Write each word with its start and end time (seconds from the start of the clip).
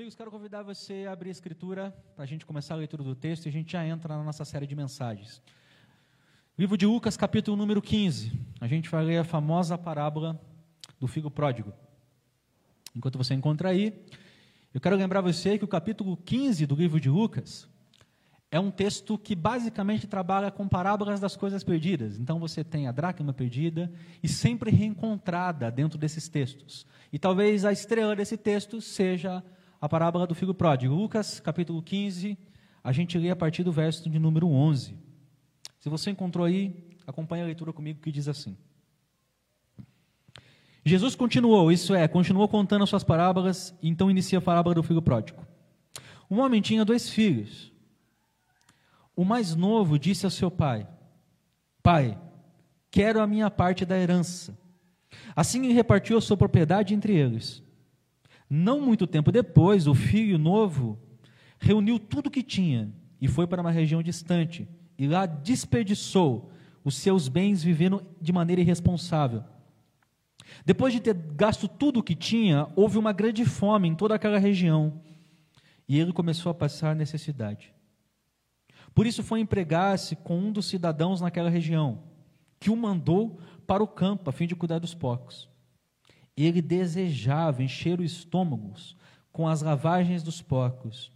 Amigos, 0.00 0.14
quero 0.14 0.30
convidar 0.30 0.62
você 0.62 1.04
a 1.06 1.12
abrir 1.12 1.28
a 1.28 1.32
escritura 1.32 1.94
para 2.16 2.24
a 2.24 2.26
gente 2.26 2.46
começar 2.46 2.72
a 2.72 2.78
leitura 2.78 3.02
do 3.02 3.14
texto 3.14 3.44
e 3.44 3.48
a 3.50 3.52
gente 3.52 3.72
já 3.72 3.86
entra 3.86 4.16
na 4.16 4.24
nossa 4.24 4.46
série 4.46 4.66
de 4.66 4.74
mensagens. 4.74 5.42
Livro 6.58 6.74
de 6.74 6.86
Lucas, 6.86 7.18
capítulo 7.18 7.54
número 7.54 7.82
15. 7.82 8.32
A 8.62 8.66
gente 8.66 8.88
vai 8.88 9.04
ler 9.04 9.18
a 9.18 9.24
famosa 9.24 9.76
parábola 9.76 10.40
do 10.98 11.06
filho 11.06 11.30
pródigo. 11.30 11.74
Enquanto 12.96 13.18
você 13.18 13.34
encontra 13.34 13.68
aí, 13.68 14.02
eu 14.72 14.80
quero 14.80 14.96
lembrar 14.96 15.20
você 15.20 15.58
que 15.58 15.66
o 15.66 15.68
capítulo 15.68 16.16
15 16.16 16.64
do 16.64 16.74
livro 16.74 16.98
de 16.98 17.10
Lucas 17.10 17.68
é 18.50 18.58
um 18.58 18.70
texto 18.70 19.18
que 19.18 19.36
basicamente 19.36 20.06
trabalha 20.06 20.50
com 20.50 20.66
parábolas 20.66 21.20
das 21.20 21.36
coisas 21.36 21.62
perdidas. 21.62 22.18
Então 22.18 22.40
você 22.40 22.64
tem 22.64 22.88
a 22.88 22.92
dracma 22.92 23.34
perdida 23.34 23.92
e 24.22 24.28
sempre 24.28 24.70
reencontrada 24.70 25.70
dentro 25.70 25.98
desses 25.98 26.26
textos. 26.26 26.86
E 27.12 27.18
talvez 27.18 27.66
a 27.66 27.70
estrela 27.70 28.16
desse 28.16 28.38
texto 28.38 28.80
seja 28.80 29.44
parábola 29.88 30.26
do 30.26 30.34
filho 30.34 30.54
pródigo. 30.54 30.94
Lucas, 30.94 31.40
capítulo 31.40 31.82
15, 31.82 32.36
a 32.84 32.92
gente 32.92 33.18
lê 33.18 33.30
a 33.30 33.36
partir 33.36 33.62
do 33.62 33.72
verso 33.72 34.08
de 34.08 34.18
número 34.18 34.48
11. 34.48 34.96
Se 35.78 35.88
você 35.88 36.10
encontrou 36.10 36.44
aí, 36.44 36.96
acompanhe 37.06 37.42
a 37.42 37.46
leitura 37.46 37.72
comigo 37.72 38.00
que 38.00 38.12
diz 38.12 38.28
assim. 38.28 38.56
Jesus 40.84 41.14
continuou, 41.14 41.70
isso 41.70 41.94
é, 41.94 42.08
continuou 42.08 42.48
contando 42.48 42.82
as 42.82 42.90
suas 42.90 43.04
parábolas, 43.04 43.74
e 43.82 43.88
então 43.88 44.10
inicia 44.10 44.38
a 44.38 44.42
parábola 44.42 44.74
do 44.74 44.82
filho 44.82 45.02
pródigo. 45.02 45.46
Um 46.30 46.40
homem 46.40 46.60
tinha 46.60 46.84
dois 46.84 47.10
filhos. 47.10 47.72
O 49.14 49.24
mais 49.24 49.54
novo 49.54 49.98
disse 49.98 50.24
ao 50.24 50.30
seu 50.30 50.50
pai: 50.50 50.86
Pai, 51.82 52.18
quero 52.90 53.20
a 53.20 53.26
minha 53.26 53.50
parte 53.50 53.84
da 53.84 53.98
herança. 53.98 54.58
Assim 55.34 55.64
ele 55.64 55.74
repartiu 55.74 56.16
a 56.16 56.20
sua 56.20 56.36
propriedade 56.36 56.94
entre 56.94 57.14
eles. 57.14 57.62
Não 58.52 58.80
muito 58.80 59.06
tempo 59.06 59.30
depois, 59.30 59.86
o 59.86 59.94
filho 59.94 60.36
novo 60.36 60.98
reuniu 61.56 62.00
tudo 62.00 62.26
o 62.26 62.30
que 62.30 62.42
tinha 62.42 62.92
e 63.20 63.28
foi 63.28 63.46
para 63.46 63.60
uma 63.60 63.70
região 63.70 64.02
distante 64.02 64.68
e 64.98 65.06
lá 65.06 65.24
desperdiçou 65.24 66.50
os 66.82 66.96
seus 66.96 67.28
bens 67.28 67.62
vivendo 67.62 68.04
de 68.20 68.32
maneira 68.32 68.60
irresponsável. 68.60 69.44
Depois 70.64 70.92
de 70.92 71.00
ter 71.00 71.14
gasto 71.14 71.68
tudo 71.68 72.00
o 72.00 72.02
que 72.02 72.16
tinha, 72.16 72.66
houve 72.74 72.98
uma 72.98 73.12
grande 73.12 73.44
fome 73.44 73.86
em 73.86 73.94
toda 73.94 74.16
aquela 74.16 74.38
região 74.38 75.00
e 75.88 76.00
ele 76.00 76.12
começou 76.12 76.50
a 76.50 76.54
passar 76.54 76.96
necessidade. 76.96 77.72
Por 78.94 79.06
isso 79.06 79.22
foi 79.22 79.40
empregar-se 79.40 80.16
com 80.16 80.38
um 80.38 80.50
dos 80.50 80.66
cidadãos 80.66 81.20
naquela 81.20 81.50
região, 81.50 82.02
que 82.58 82.70
o 82.70 82.76
mandou 82.76 83.38
para 83.66 83.82
o 83.82 83.88
campo 83.88 84.28
a 84.28 84.32
fim 84.32 84.46
de 84.46 84.56
cuidar 84.56 84.80
dos 84.80 84.94
porcos. 84.94 85.49
Ele 86.36 86.62
desejava 86.62 87.62
encher 87.62 88.00
os 88.00 88.12
estômagos 88.12 88.96
com 89.32 89.46
as 89.46 89.62
lavagens 89.62 90.22
dos 90.22 90.40
porcos, 90.40 91.12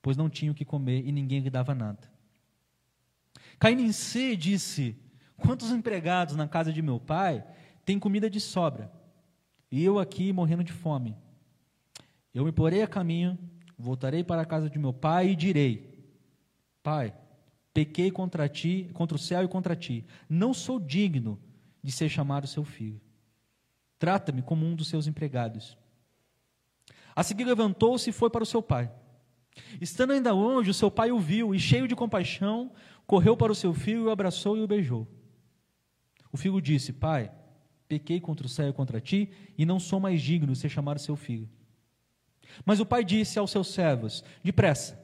pois 0.00 0.16
não 0.16 0.28
tinha 0.28 0.52
o 0.52 0.54
que 0.54 0.64
comer 0.64 1.06
e 1.06 1.12
ninguém 1.12 1.40
lhe 1.40 1.50
dava 1.50 1.74
nada. 1.74 2.10
Caindo 3.58 3.82
em 3.82 3.92
si, 3.92 4.36
disse: 4.36 4.96
Quantos 5.36 5.70
empregados 5.70 6.36
na 6.36 6.48
casa 6.48 6.72
de 6.72 6.82
meu 6.82 6.98
pai 6.98 7.44
têm 7.84 7.98
comida 7.98 8.28
de 8.28 8.40
sobra? 8.40 8.92
E 9.70 9.82
eu 9.82 9.98
aqui 9.98 10.32
morrendo 10.32 10.64
de 10.64 10.72
fome. 10.72 11.16
Eu 12.34 12.44
me 12.44 12.52
porei 12.52 12.82
a 12.82 12.88
caminho, 12.88 13.38
voltarei 13.78 14.24
para 14.24 14.42
a 14.42 14.46
casa 14.46 14.68
de 14.68 14.78
meu 14.78 14.92
pai 14.92 15.30
e 15.30 15.36
direi: 15.36 16.06
Pai, 16.82 17.14
pequei 17.72 18.10
contra 18.10 18.48
ti, 18.48 18.90
contra 18.92 19.16
o 19.16 19.20
céu 19.20 19.44
e 19.44 19.48
contra 19.48 19.76
ti. 19.76 20.04
Não 20.28 20.52
sou 20.52 20.78
digno 20.78 21.38
de 21.82 21.92
ser 21.92 22.08
chamado 22.08 22.46
seu 22.46 22.64
filho. 22.64 23.00
Trata-me 24.02 24.42
como 24.42 24.66
um 24.66 24.74
dos 24.74 24.88
seus 24.88 25.06
empregados. 25.06 25.78
A 27.14 27.22
seguir 27.22 27.44
levantou-se 27.44 28.10
e 28.10 28.12
foi 28.12 28.28
para 28.28 28.42
o 28.42 28.46
seu 28.46 28.60
pai. 28.60 28.90
Estando 29.80 30.12
ainda 30.12 30.32
longe, 30.32 30.70
o 30.70 30.74
seu 30.74 30.90
pai 30.90 31.12
o 31.12 31.20
viu 31.20 31.54
e, 31.54 31.60
cheio 31.60 31.86
de 31.86 31.94
compaixão, 31.94 32.72
correu 33.06 33.36
para 33.36 33.52
o 33.52 33.54
seu 33.54 33.72
filho, 33.72 34.06
o 34.06 34.10
abraçou 34.10 34.58
e 34.58 34.60
o 34.60 34.66
beijou. 34.66 35.06
O 36.32 36.36
filho 36.36 36.60
disse: 36.60 36.92
Pai, 36.92 37.30
pequei 37.86 38.20
contra 38.20 38.44
o 38.44 38.48
céu 38.48 38.70
e 38.70 38.72
contra 38.72 39.00
ti, 39.00 39.30
e 39.56 39.64
não 39.64 39.78
sou 39.78 40.00
mais 40.00 40.20
digno 40.20 40.52
de 40.52 40.58
ser 40.58 40.68
chamado 40.68 40.98
seu 40.98 41.14
filho. 41.14 41.48
Mas 42.64 42.80
o 42.80 42.84
pai 42.84 43.04
disse 43.04 43.38
aos 43.38 43.52
seus 43.52 43.68
servos: 43.68 44.24
Depressa, 44.42 45.00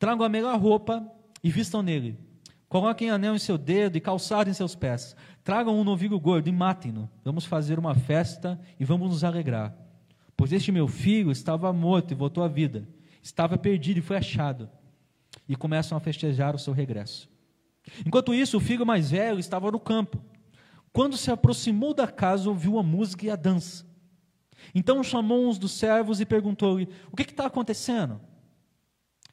tragam 0.00 0.26
a 0.26 0.28
melhor 0.28 0.58
roupa 0.58 1.08
e 1.44 1.48
vistam 1.48 1.80
nele. 1.80 2.18
Coloquem 2.68 3.08
anel 3.08 3.36
em 3.36 3.38
seu 3.38 3.56
dedo 3.56 3.96
e 3.96 4.00
calçado 4.00 4.50
em 4.50 4.52
seus 4.52 4.74
pés. 4.74 5.14
Tragam 5.46 5.78
um 5.78 5.84
novilho 5.84 6.18
gordo 6.18 6.48
e 6.48 6.52
matem-no. 6.52 7.08
Vamos 7.24 7.44
fazer 7.44 7.78
uma 7.78 7.94
festa 7.94 8.60
e 8.80 8.84
vamos 8.84 9.08
nos 9.08 9.22
alegrar. 9.22 9.72
Pois 10.36 10.52
este 10.52 10.72
meu 10.72 10.88
filho 10.88 11.30
estava 11.30 11.72
morto 11.72 12.10
e 12.10 12.16
voltou 12.16 12.42
à 12.42 12.48
vida. 12.48 12.88
Estava 13.22 13.56
perdido 13.56 13.98
e 13.98 14.02
foi 14.02 14.16
achado. 14.16 14.68
E 15.48 15.54
começam 15.54 15.96
a 15.96 16.00
festejar 16.00 16.56
o 16.56 16.58
seu 16.58 16.72
regresso. 16.72 17.30
Enquanto 18.04 18.34
isso, 18.34 18.56
o 18.56 18.60
filho 18.60 18.84
mais 18.84 19.12
velho 19.12 19.38
estava 19.38 19.70
no 19.70 19.78
campo. 19.78 20.20
Quando 20.92 21.16
se 21.16 21.30
aproximou 21.30 21.94
da 21.94 22.08
casa, 22.08 22.48
ouviu 22.48 22.76
a 22.76 22.82
música 22.82 23.26
e 23.26 23.30
a 23.30 23.36
dança. 23.36 23.86
Então 24.74 25.00
chamou 25.04 25.48
uns 25.48 25.58
dos 25.58 25.70
servos 25.70 26.20
e 26.20 26.26
perguntou-lhe: 26.26 26.88
O 27.12 27.14
que 27.14 27.22
está 27.22 27.46
acontecendo? 27.46 28.20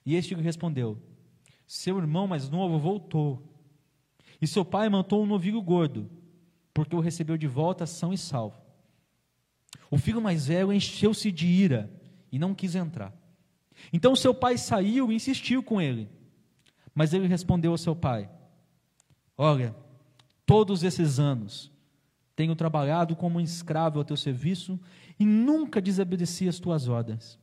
E 0.05 0.13
este 0.13 0.35
respondeu: 0.35 1.01
Seu 1.65 1.97
irmão 1.97 2.27
mais 2.27 2.51
novo 2.51 2.77
voltou 2.77 3.52
e 4.43 4.47
seu 4.47 4.65
pai 4.65 4.89
matou 4.89 5.23
um 5.23 5.25
novilho 5.25 5.61
gordo, 5.61 6.11
porque 6.73 6.93
o 6.93 6.99
recebeu 6.99 7.37
de 7.37 7.47
volta 7.47 7.85
são 7.85 8.11
e 8.11 8.17
salvo. 8.17 8.61
O 9.89 9.97
filho 9.97 10.21
mais 10.21 10.47
velho 10.47 10.73
encheu-se 10.73 11.31
de 11.31 11.47
ira 11.47 11.89
e 12.29 12.37
não 12.37 12.53
quis 12.53 12.75
entrar. 12.75 13.13
Então 13.93 14.17
seu 14.17 14.33
pai 14.33 14.57
saiu 14.57 15.09
e 15.09 15.15
insistiu 15.15 15.63
com 15.63 15.79
ele. 15.79 16.09
Mas 16.93 17.13
ele 17.13 17.25
respondeu 17.25 17.71
ao 17.71 17.77
seu 17.77 17.95
pai: 17.95 18.29
Olha, 19.37 19.73
todos 20.45 20.83
esses 20.83 21.19
anos 21.19 21.71
tenho 22.35 22.53
trabalhado 22.53 23.15
como 23.15 23.39
um 23.39 23.41
escravo 23.41 23.99
ao 23.99 24.03
teu 24.03 24.17
serviço 24.17 24.77
e 25.17 25.25
nunca 25.25 25.81
desobedeci 25.81 26.49
as 26.49 26.59
tuas 26.59 26.89
ordens. 26.89 27.39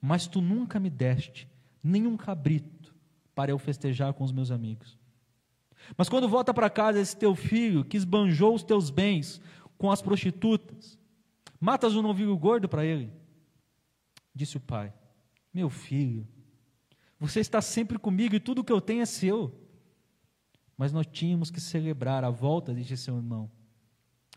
Mas 0.00 0.26
tu 0.26 0.40
nunca 0.40 0.80
me 0.80 0.90
deste 0.90 1.48
nenhum 1.80 2.16
cabrito 2.16 2.92
para 3.36 3.52
eu 3.52 3.58
festejar 3.58 4.12
com 4.14 4.24
os 4.24 4.32
meus 4.32 4.50
amigos. 4.50 4.98
Mas 5.96 6.08
quando 6.08 6.28
volta 6.28 6.54
para 6.54 6.70
casa 6.70 7.00
esse 7.00 7.16
teu 7.16 7.34
filho 7.34 7.84
que 7.84 7.96
esbanjou 7.96 8.54
os 8.54 8.62
teus 8.62 8.90
bens 8.90 9.40
com 9.76 9.90
as 9.90 10.00
prostitutas, 10.00 10.98
matas 11.60 11.94
um 11.94 12.02
novilho 12.02 12.36
gordo 12.36 12.68
para 12.68 12.84
ele. 12.84 13.12
Disse 14.34 14.56
o 14.56 14.60
pai: 14.60 14.92
Meu 15.52 15.68
filho, 15.68 16.26
você 17.18 17.40
está 17.40 17.60
sempre 17.60 17.98
comigo 17.98 18.34
e 18.34 18.40
tudo 18.40 18.64
que 18.64 18.72
eu 18.72 18.80
tenho 18.80 19.02
é 19.02 19.06
seu. 19.06 19.54
Mas 20.76 20.92
nós 20.92 21.06
tínhamos 21.06 21.50
que 21.50 21.60
celebrar 21.60 22.22
a 22.24 22.30
volta 22.30 22.74
de 22.74 22.96
seu 22.96 23.16
irmão 23.16 23.50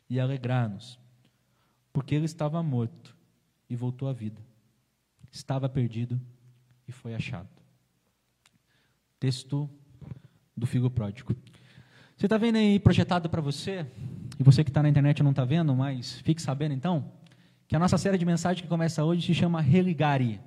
e 0.10 0.20
alegrar-nos, 0.20 0.98
porque 1.92 2.16
ele 2.16 2.26
estava 2.26 2.64
morto 2.64 3.16
e 3.70 3.76
voltou 3.76 4.08
à 4.08 4.14
vida, 4.14 4.42
estava 5.32 5.68
perdido 5.68 6.20
e 6.88 6.92
foi 6.92 7.14
achado. 7.14 7.50
Texto 9.20 9.70
do 10.60 10.68
filho 10.68 10.90
pródigo. 10.90 11.36
Você 12.16 12.26
está 12.26 12.38
vendo 12.38 12.58
aí 12.58 12.80
projetado 12.80 13.30
para 13.30 13.42
você, 13.42 13.86
e 14.38 14.44
você 14.44 14.64
que 14.64 14.70
está 14.70 14.84
na 14.84 14.90
internet 14.90 15.24
não 15.24 15.32
está 15.32 15.46
vendo, 15.46 15.74
mas 15.74 16.20
fique 16.20 16.42
sabendo 16.42 16.74
então, 16.74 17.12
que 17.68 17.76
a 17.76 17.80
nossa 17.80 17.98
série 17.98 18.18
de 18.18 18.26
mensagens 18.26 18.62
que 18.62 18.68
começa 18.68 19.04
hoje 19.04 19.26
se 19.26 19.34
chama 19.34 19.62
Religare. 19.62 20.40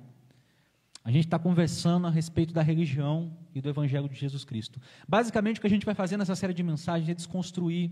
A 1.03 1.11
gente 1.11 1.25
está 1.25 1.37
conversando 1.37 2.07
a 2.07 2.09
respeito 2.09 2.53
da 2.53 2.61
religião 2.61 3.35
e 3.53 3.59
do 3.59 3.67
Evangelho 3.67 4.07
de 4.07 4.15
Jesus 4.15 4.45
Cristo. 4.45 4.79
Basicamente, 5.07 5.57
o 5.57 5.61
que 5.61 5.67
a 5.67 5.69
gente 5.69 5.85
vai 5.85 5.95
fazer 5.95 6.15
nessa 6.15 6.35
série 6.35 6.53
de 6.53 6.63
mensagens 6.63 7.09
é 7.09 7.13
desconstruir 7.13 7.91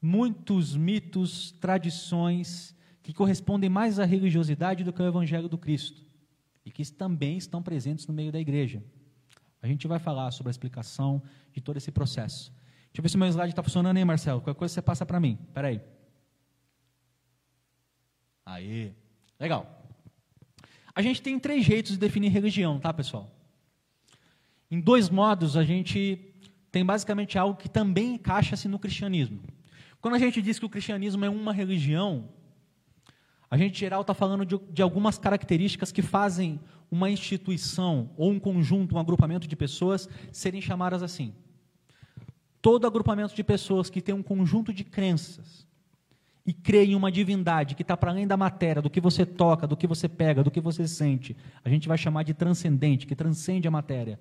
muitos 0.00 0.76
mitos, 0.76 1.52
tradições 1.60 2.74
que 3.02 3.12
correspondem 3.12 3.68
mais 3.68 3.98
à 3.98 4.04
religiosidade 4.04 4.84
do 4.84 4.92
que 4.92 5.02
ao 5.02 5.08
Evangelho 5.08 5.48
do 5.48 5.58
Cristo 5.58 6.06
e 6.64 6.70
que 6.70 6.84
também 6.92 7.36
estão 7.36 7.62
presentes 7.62 8.06
no 8.06 8.14
meio 8.14 8.30
da 8.30 8.38
igreja. 8.38 8.82
A 9.62 9.66
gente 9.66 9.86
vai 9.88 9.98
falar 9.98 10.30
sobre 10.30 10.50
a 10.50 10.52
explicação 10.52 11.22
de 11.52 11.60
todo 11.60 11.76
esse 11.76 11.90
processo. 11.90 12.52
Deixa 12.86 12.98
eu 12.98 13.02
ver 13.02 13.08
se 13.08 13.16
o 13.16 13.18
meu 13.18 13.28
slide 13.28 13.50
está 13.50 13.62
funcionando 13.62 13.96
aí, 13.96 14.04
Marcelo. 14.04 14.40
Qualquer 14.40 14.58
coisa 14.58 14.74
você 14.74 14.82
passa 14.82 15.04
para 15.04 15.20
mim. 15.20 15.38
Espera 15.48 15.68
aí. 15.68 15.80
Aí. 18.46 18.94
Legal. 19.38 19.84
A 20.94 21.02
gente 21.02 21.22
tem 21.22 21.38
três 21.38 21.64
jeitos 21.64 21.92
de 21.92 21.98
definir 21.98 22.30
religião, 22.30 22.80
tá, 22.80 22.92
pessoal? 22.92 23.30
Em 24.70 24.80
dois 24.80 25.08
modos, 25.08 25.56
a 25.56 25.64
gente 25.64 26.34
tem 26.70 26.84
basicamente 26.84 27.38
algo 27.38 27.56
que 27.56 27.68
também 27.68 28.14
encaixa-se 28.14 28.68
no 28.68 28.78
cristianismo. 28.78 29.40
Quando 30.00 30.14
a 30.14 30.18
gente 30.18 30.42
diz 30.42 30.58
que 30.58 30.66
o 30.66 30.68
cristianismo 30.68 31.24
é 31.24 31.30
uma 31.30 31.52
religião, 31.52 32.28
a 33.50 33.56
gente, 33.56 33.76
em 33.76 33.78
geral, 33.78 34.02
está 34.02 34.12
falando 34.12 34.44
de, 34.44 34.58
de 34.70 34.82
algumas 34.82 35.18
características 35.18 35.90
que 35.90 36.02
fazem 36.02 36.60
uma 36.90 37.10
instituição 37.10 38.10
ou 38.16 38.30
um 38.30 38.38
conjunto, 38.38 38.94
um 38.94 38.98
agrupamento 38.98 39.46
de 39.46 39.56
pessoas 39.56 40.08
serem 40.30 40.60
chamadas 40.60 41.02
assim. 41.02 41.32
Todo 42.60 42.86
agrupamento 42.86 43.34
de 43.34 43.44
pessoas 43.44 43.88
que 43.88 44.00
tem 44.00 44.14
um 44.14 44.22
conjunto 44.22 44.72
de 44.72 44.84
crenças 44.84 45.66
e 46.44 46.52
crê 46.52 46.84
em 46.86 46.94
uma 46.94 47.12
divindade 47.12 47.74
que 47.74 47.82
está 47.82 47.96
para 47.96 48.10
além 48.10 48.26
da 48.26 48.36
matéria, 48.36 48.82
do 48.82 48.90
que 48.90 49.00
você 49.00 49.24
toca, 49.24 49.66
do 49.66 49.76
que 49.76 49.86
você 49.86 50.08
pega, 50.08 50.42
do 50.42 50.50
que 50.50 50.60
você 50.60 50.88
sente, 50.88 51.36
a 51.64 51.68
gente 51.68 51.86
vai 51.86 51.98
chamar 51.98 52.22
de 52.22 52.34
transcendente, 52.34 53.06
que 53.06 53.14
transcende 53.14 53.68
a 53.68 53.70
matéria. 53.70 54.18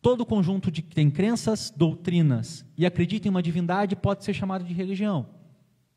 Todo 0.00 0.26
conjunto 0.26 0.70
de 0.70 0.82
que 0.82 0.94
tem 0.94 1.10
crenças, 1.10 1.72
doutrinas 1.74 2.64
e 2.76 2.86
acredita 2.86 3.26
em 3.26 3.30
uma 3.30 3.42
divindade 3.42 3.96
pode 3.96 4.24
ser 4.24 4.34
chamado 4.34 4.64
de 4.64 4.72
religião. 4.72 5.26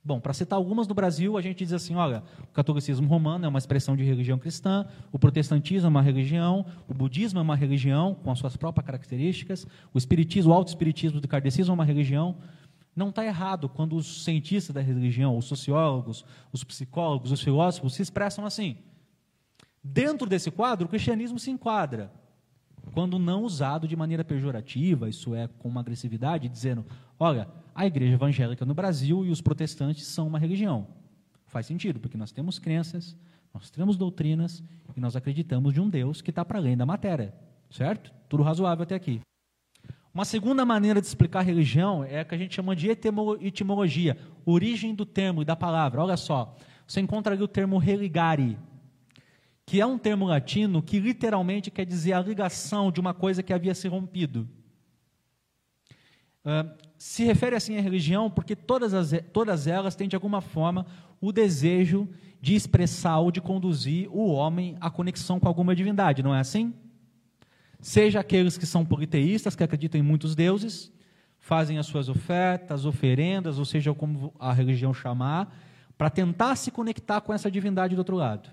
Bom, 0.04 0.20
para 0.20 0.34
citar 0.34 0.58
algumas 0.58 0.88
do 0.88 0.94
Brasil, 0.94 1.38
a 1.38 1.42
gente 1.42 1.58
diz 1.58 1.74
assim: 1.74 1.96
olha, 1.96 2.24
o 2.44 2.48
catolicismo 2.54 3.08
romano 3.08 3.46
é 3.46 3.48
uma 3.48 3.60
expressão 3.60 3.98
de 3.98 4.04
religião 4.04 4.40
cristã, 4.40 4.88
o 5.12 5.20
protestantismo 5.20 5.88
é 5.88 5.90
uma 5.90 6.02
religião, 6.02 6.66
o 6.88 6.94
budismo 6.94 7.40
é 7.40 7.42
uma 7.42 7.56
religião 7.56 8.16
com 8.16 8.32
as 8.32 8.40
suas 8.40 8.56
próprias 8.56 8.86
características, 8.86 9.68
o 9.94 9.98
espiritismo, 9.98 10.52
o 10.52 10.56
auto-espiritismo 10.56 11.20
do 11.20 11.28
kardecismo 11.28 11.72
é 11.72 11.76
uma 11.76 11.84
religião, 11.84 12.38
não 12.96 13.10
está 13.10 13.26
errado 13.26 13.68
quando 13.68 13.96
os 13.96 14.24
cientistas 14.24 14.74
da 14.74 14.82
religião, 14.82 15.38
os 15.38 15.46
sociólogos, 15.46 16.26
os 16.52 16.64
psicólogos, 16.64 17.32
os 17.32 17.42
filósofos 17.42 17.94
se 17.94 18.02
expressam 18.02 18.46
assim. 18.46 18.78
Dentro 19.84 20.28
desse 20.28 20.50
quadro, 20.50 20.86
o 20.86 20.90
cristianismo 20.90 21.40
se 21.40 21.52
enquadra, 21.52 22.12
quando 22.94 23.20
não 23.20 23.44
usado 23.44 23.88
de 23.88 23.96
maneira 23.96 24.24
pejorativa, 24.24 25.10
isso 25.10 25.36
é, 25.36 25.48
com 25.48 25.68
uma 25.68 25.82
agressividade, 25.82 26.50
dizendo: 26.50 26.86
olha, 27.20 27.48
a 27.80 27.86
igreja 27.86 28.16
evangélica 28.16 28.66
no 28.66 28.74
Brasil 28.74 29.26
e 29.26 29.30
os 29.30 29.40
protestantes 29.40 30.06
são 30.06 30.28
uma 30.28 30.38
religião. 30.38 30.86
Faz 31.48 31.66
sentido, 31.66 31.98
porque 31.98 32.18
nós 32.18 32.30
temos 32.30 32.60
crenças, 32.60 33.16
nós 33.54 33.70
temos 33.70 33.96
doutrinas 33.96 34.62
e 34.98 35.00
nós 35.00 35.16
acreditamos 35.16 35.74
de 35.74 35.80
um 35.80 35.90
Deus 35.90 36.22
que 36.22 36.30
está 36.30 36.44
para 36.44 36.60
além 36.60 36.76
da 36.76 36.86
matéria, 36.86 37.34
certo? 37.72 38.14
Tudo 38.28 38.44
razoável 38.44 38.84
até 38.84 38.96
aqui. 38.96 39.22
Uma 40.14 40.26
segunda 40.26 40.66
maneira 40.66 41.00
de 41.00 41.08
explicar 41.08 41.40
religião 41.40 42.04
é 42.04 42.20
a 42.20 42.26
que 42.26 42.36
a 42.36 42.38
gente 42.38 42.54
chama 42.54 42.76
de 42.76 42.90
etimologia, 42.90 44.18
origem 44.46 44.94
do 44.94 45.06
termo 45.06 45.42
e 45.42 45.46
da 45.46 45.56
palavra. 45.56 46.02
Olha 46.02 46.18
só, 46.18 46.58
você 46.86 47.00
encontra 47.00 47.34
ali 47.34 47.42
o 47.42 47.48
termo 47.48 47.78
religare, 47.78 48.58
que 49.66 49.80
é 49.80 49.86
um 49.86 49.98
termo 49.98 50.28
latino 50.28 50.84
que 50.84 51.00
literalmente 51.00 51.72
quer 51.72 51.86
dizer 51.86 52.12
a 52.12 52.20
ligação 52.20 52.92
de 52.92 53.00
uma 53.00 53.14
coisa 53.14 53.42
que 53.42 53.54
havia 53.54 53.74
se 53.74 53.88
rompido. 53.88 54.50
Se 57.00 57.24
refere 57.24 57.56
assim 57.56 57.78
à 57.78 57.82
religião 57.82 58.30
porque 58.30 58.58
todas, 58.58 58.94
as, 58.94 59.14
todas 59.32 59.68
elas 59.68 59.96
têm, 59.96 60.10
de 60.10 60.18
alguma 60.18 60.42
forma, 60.42 60.86
o 61.22 61.32
desejo 61.32 62.10
de 62.42 62.56
expressar 62.56 63.20
ou 63.20 63.32
de 63.32 63.40
conduzir 63.40 64.10
o 64.12 64.28
homem 64.28 64.76
à 64.82 64.90
conexão 64.90 65.40
com 65.40 65.48
alguma 65.48 65.74
divindade, 65.74 66.22
não 66.22 66.36
é 66.36 66.42
assim? 66.42 66.74
Seja 67.80 68.20
aqueles 68.20 68.58
que 68.58 68.66
são 68.66 68.86
politeístas, 68.86 69.56
que 69.56 69.64
acreditam 69.64 69.98
em 69.98 70.04
muitos 70.04 70.36
deuses, 70.36 70.92
fazem 71.38 71.78
as 71.78 71.86
suas 71.86 72.10
ofertas, 72.10 72.86
oferendas, 72.86 73.58
ou 73.58 73.66
seja, 73.66 73.94
como 73.94 74.34
a 74.38 74.52
religião 74.52 74.94
chamar, 74.94 75.58
para 75.98 76.10
tentar 76.10 76.58
se 76.58 76.70
conectar 76.70 77.22
com 77.22 77.34
essa 77.34 77.50
divindade 77.50 77.96
do 77.96 78.00
outro 78.00 78.18
lado. 78.18 78.50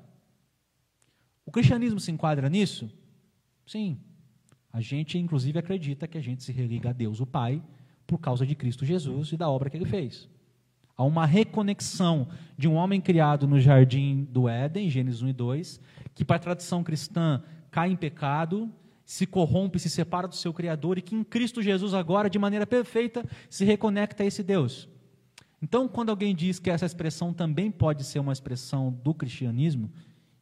O 1.45 1.51
cristianismo 1.51 1.99
se 1.99 2.13
enquadra 2.13 2.49
nisso? 2.49 2.89
Sim. 3.67 3.99
A 4.73 4.81
gente, 4.81 5.19
inclusive, 5.19 5.59
acredita 5.59 6.07
que 6.07 6.17
a 6.17 6.21
gente 6.21 6.45
se 6.45 6.53
religa 6.53 6.91
a 6.91 6.93
Deus, 6.93 7.21
o 7.21 7.27
Pai, 7.27 7.61
por 8.07 8.19
causa 8.19 8.47
de 8.47 8.55
Cristo 8.55 8.85
Jesus 8.85 9.33
e 9.33 9.37
da 9.37 9.51
obra 9.51 9.69
que 9.69 9.77
ele 9.77 9.85
fez. 9.85 10.29
Há 10.97 11.05
uma 11.05 11.27
reconexão 11.27 12.29
de 12.57 12.69
um 12.69 12.75
homem 12.75 13.01
criado 13.01 13.47
no 13.47 13.61
jardim 13.61 14.27
do 14.31 14.49
Éden, 14.49 14.89
Gênesis 14.89 15.23
1 15.23 15.29
e 15.29 15.33
2, 15.33 15.81
que, 16.15 16.25
para 16.25 16.37
a 16.37 16.41
tradição 16.41 16.83
cristã, 16.83 17.43
cai 17.71 17.91
em 17.91 17.97
pecado 17.97 18.73
se 19.07 19.25
corrompe, 19.25 19.79
se 19.79 19.89
separa 19.89 20.27
do 20.27 20.35
seu 20.35 20.53
Criador 20.53 20.99
e 20.99 21.03
que 21.03 21.15
em 21.15 21.23
Cristo 21.23 21.63
Jesus 21.63 21.95
agora, 21.95 22.29
de 22.29 22.41
maneira 22.41 22.67
perfeita, 22.67 23.25
se 23.49 23.65
reconecta 23.65 24.25
a 24.25 24.27
esse 24.27 24.43
Deus. 24.43 24.89
Então, 25.63 25.87
quando 25.87 26.11
alguém 26.11 26.35
diz 26.35 26.59
que 26.59 26.69
essa 26.69 26.85
expressão 26.85 27.33
também 27.33 27.71
pode 27.71 28.03
ser 28.03 28.19
uma 28.19 28.33
expressão 28.33 28.93
do 29.05 29.15
cristianismo 29.15 29.91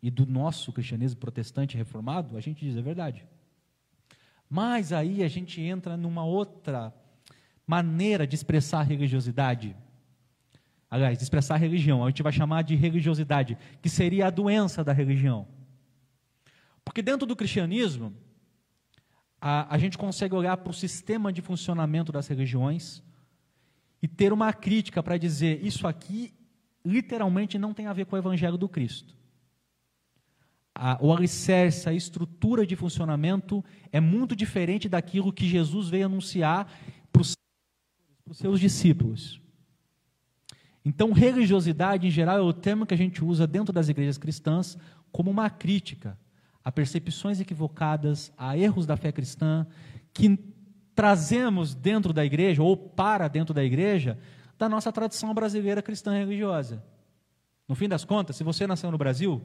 e 0.03 0.11
do 0.11 0.25
nosso 0.25 0.73
cristianismo 0.73 1.21
protestante 1.21 1.77
reformado, 1.77 2.39
a 2.39 2.41
gente 2.41 2.65
diz 2.65 2.75
é 2.75 2.83
verdade. 2.83 3.27
Mas 4.49 4.93
aí 4.93 5.23
a 5.23 5.29
gente 5.29 5.61
entra 5.61 5.95
numa 5.95 6.25
outra 6.25 6.93
maneira 7.67 8.27
de 8.27 8.35
expressar 8.35 8.81
a 8.81 8.83
religiosidade. 8.83 9.77
Aliás, 10.91 11.19
de 11.19 11.25
expressar 11.25 11.55
a 11.55 11.59
religião, 11.59 12.05
a 12.05 12.09
gente 12.09 12.23
vai 12.23 12.33
chamar 12.33 12.63
de 12.63 12.75
religiosidade, 12.77 13.59
que 13.83 13.89
seria 13.89 14.27
a 14.27 14.31
doença 14.31 14.85
da 14.85 14.93
religião. 14.93 15.47
Porque 16.85 17.03
dentro 17.03 17.27
do 17.27 17.35
cristianismo, 17.35 18.15
a, 19.41 19.75
a 19.75 19.79
gente 19.79 19.99
consegue 19.99 20.35
olhar 20.35 20.57
para 20.57 20.71
o 20.71 20.75
sistema 20.75 21.33
de 21.33 21.43
funcionamento 21.43 22.13
das 22.13 22.29
religiões 22.29 23.03
e 24.01 24.07
ter 24.07 24.33
uma 24.33 24.53
crítica 24.53 25.03
para 25.03 25.17
dizer 25.17 25.65
isso 25.65 25.87
aqui 25.87 26.33
literalmente 26.85 27.59
não 27.59 27.73
tem 27.73 27.87
a 27.87 27.93
ver 27.93 28.05
com 28.05 28.15
o 28.15 28.19
evangelho 28.19 28.59
do 28.59 28.69
Cristo. 28.69 29.17
A, 30.75 30.99
o 31.01 31.13
alicerce, 31.13 31.89
a 31.89 31.93
estrutura 31.93 32.67
de 32.67 32.77
funcionamento 32.77 33.65
é 33.91 34.01
muito 34.01 34.37
diferente 34.37 34.89
daquilo 34.89 35.33
que 35.33 35.49
Jesus 35.49 35.89
veio 35.89 36.07
anunciar 36.07 36.71
para 38.25 38.33
os, 38.33 38.39
seus 38.39 38.59
discípulos. 38.59 39.41
Então, 40.85 41.13
religiosidade, 41.13 42.07
em 42.07 42.11
geral, 42.11 42.39
é 42.39 42.43
o 42.43 42.53
termo 42.53 42.87
que 42.87 42.95
a 42.95 42.97
gente 42.97 43.25
usa 43.25 43.47
dentro 43.47 43.73
das 43.73 43.89
igrejas 43.89 44.19
cristãs 44.19 44.77
como 45.13 45.31
uma 45.31 45.49
crítica 45.49 46.19
a 46.65 46.73
percepções 46.73 47.41
equivocadas, 47.41 48.33
a 48.39 48.57
erros 48.57 48.87
da 48.87 48.97
fé 48.97 49.13
cristã, 49.13 49.67
que 50.15 50.39
trazemos 50.95 51.75
dentro 51.75 52.13
da 52.13 52.25
igreja, 52.25 52.63
ou 52.63 52.77
para 52.77 53.29
dentro 53.29 53.53
da 53.53 53.63
igreja, 53.63 54.19
da 54.59 54.69
nossa 54.69 54.91
tradição 54.91 55.35
brasileira 55.35 55.83
cristã 55.83 56.13
religiosa. 56.13 56.83
No 57.69 57.75
fim 57.75 57.89
das 57.89 58.05
contas, 58.05 58.37
se 58.37 58.45
você 58.45 58.67
nasceu 58.67 58.91
no 58.91 58.97
Brasil, 58.97 59.43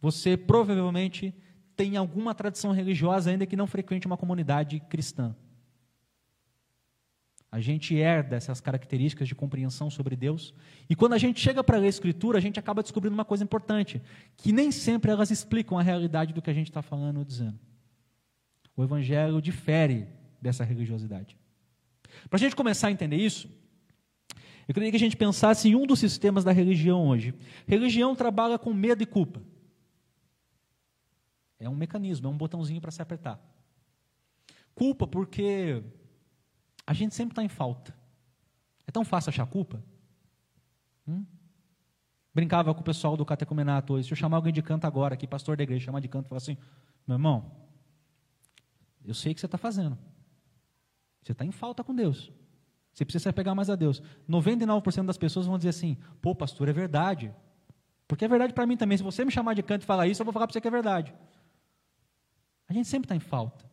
você 0.00 0.36
provavelmente 0.36 1.34
tem 1.74 1.96
alguma 1.96 2.34
tradição 2.34 2.70
religiosa, 2.72 3.30
ainda 3.30 3.46
que 3.46 3.56
não 3.56 3.66
frequente 3.66 4.06
uma 4.06 4.16
comunidade 4.16 4.78
cristã. 4.88 5.34
A 7.50 7.60
gente 7.60 7.96
herda 7.96 8.36
essas 8.36 8.60
características 8.60 9.26
de 9.26 9.34
compreensão 9.34 9.88
sobre 9.88 10.14
Deus. 10.14 10.52
E 10.88 10.94
quando 10.94 11.14
a 11.14 11.18
gente 11.18 11.40
chega 11.40 11.64
para 11.64 11.78
a 11.78 11.86
Escritura, 11.86 12.36
a 12.36 12.40
gente 12.40 12.60
acaba 12.60 12.82
descobrindo 12.82 13.14
uma 13.14 13.24
coisa 13.24 13.42
importante: 13.42 14.02
que 14.36 14.52
nem 14.52 14.70
sempre 14.70 15.10
elas 15.10 15.30
explicam 15.30 15.78
a 15.78 15.82
realidade 15.82 16.34
do 16.34 16.42
que 16.42 16.50
a 16.50 16.54
gente 16.54 16.68
está 16.68 16.82
falando 16.82 17.18
ou 17.18 17.24
dizendo. 17.24 17.58
O 18.76 18.84
Evangelho 18.84 19.40
difere 19.40 20.06
dessa 20.40 20.62
religiosidade. 20.62 21.36
Para 22.28 22.36
a 22.36 22.40
gente 22.40 22.54
começar 22.54 22.88
a 22.88 22.90
entender 22.90 23.16
isso, 23.16 23.48
eu 24.68 24.74
queria 24.74 24.90
que 24.90 24.96
a 24.96 25.00
gente 25.00 25.16
pensasse 25.16 25.68
em 25.68 25.74
um 25.74 25.86
dos 25.86 25.98
sistemas 25.98 26.44
da 26.44 26.52
religião 26.52 27.08
hoje. 27.08 27.34
Religião 27.66 28.14
trabalha 28.14 28.58
com 28.58 28.74
medo 28.74 29.02
e 29.02 29.06
culpa. 29.06 29.42
É 31.58 31.68
um 31.68 31.74
mecanismo, 31.74 32.28
é 32.28 32.30
um 32.30 32.36
botãozinho 32.36 32.80
para 32.80 32.90
se 32.90 33.00
apertar. 33.00 33.40
Culpa 34.74 35.06
porque 35.06 35.82
a 36.88 36.94
gente 36.94 37.14
sempre 37.14 37.32
está 37.32 37.44
em 37.44 37.50
falta. 37.50 37.94
É 38.86 38.90
tão 38.90 39.04
fácil 39.04 39.28
achar 39.28 39.44
culpa? 39.44 39.84
Hum? 41.06 41.22
Brincava 42.34 42.72
com 42.72 42.80
o 42.80 42.82
pessoal 42.82 43.14
do 43.14 43.26
catecumenato 43.26 43.92
hoje. 43.92 44.08
Se 44.08 44.14
eu 44.14 44.16
chamar 44.16 44.38
alguém 44.38 44.54
de 44.54 44.62
canto 44.62 44.86
agora, 44.86 45.12
aqui, 45.12 45.26
pastor 45.26 45.54
da 45.54 45.62
igreja, 45.62 45.84
chamar 45.84 46.00
de 46.00 46.08
canto 46.08 46.24
e 46.24 46.28
falar 46.30 46.38
assim: 46.38 46.56
meu 47.06 47.16
irmão, 47.16 47.52
eu 49.04 49.12
sei 49.12 49.32
o 49.32 49.34
que 49.34 49.40
você 49.42 49.44
está 49.44 49.58
fazendo. 49.58 49.98
Você 51.22 51.32
está 51.32 51.44
em 51.44 51.52
falta 51.52 51.84
com 51.84 51.94
Deus. 51.94 52.32
Você 52.94 53.04
precisa 53.04 53.24
se 53.24 53.28
apegar 53.28 53.54
mais 53.54 53.68
a 53.68 53.76
Deus. 53.76 54.00
99% 54.26 55.04
das 55.04 55.18
pessoas 55.18 55.44
vão 55.44 55.58
dizer 55.58 55.68
assim: 55.68 55.98
pô, 56.22 56.34
pastor, 56.34 56.70
é 56.70 56.72
verdade. 56.72 57.34
Porque 58.06 58.24
é 58.24 58.28
verdade 58.28 58.54
para 58.54 58.66
mim 58.66 58.78
também. 58.78 58.96
Se 58.96 59.04
você 59.04 59.26
me 59.26 59.30
chamar 59.30 59.52
de 59.52 59.62
canto 59.62 59.82
e 59.82 59.84
falar 59.84 60.06
isso, 60.06 60.22
eu 60.22 60.24
vou 60.24 60.32
falar 60.32 60.46
para 60.46 60.54
você 60.54 60.60
que 60.62 60.68
é 60.68 60.70
verdade. 60.70 61.14
A 62.66 62.72
gente 62.72 62.88
sempre 62.88 63.04
está 63.04 63.14
em 63.14 63.20
falta. 63.20 63.67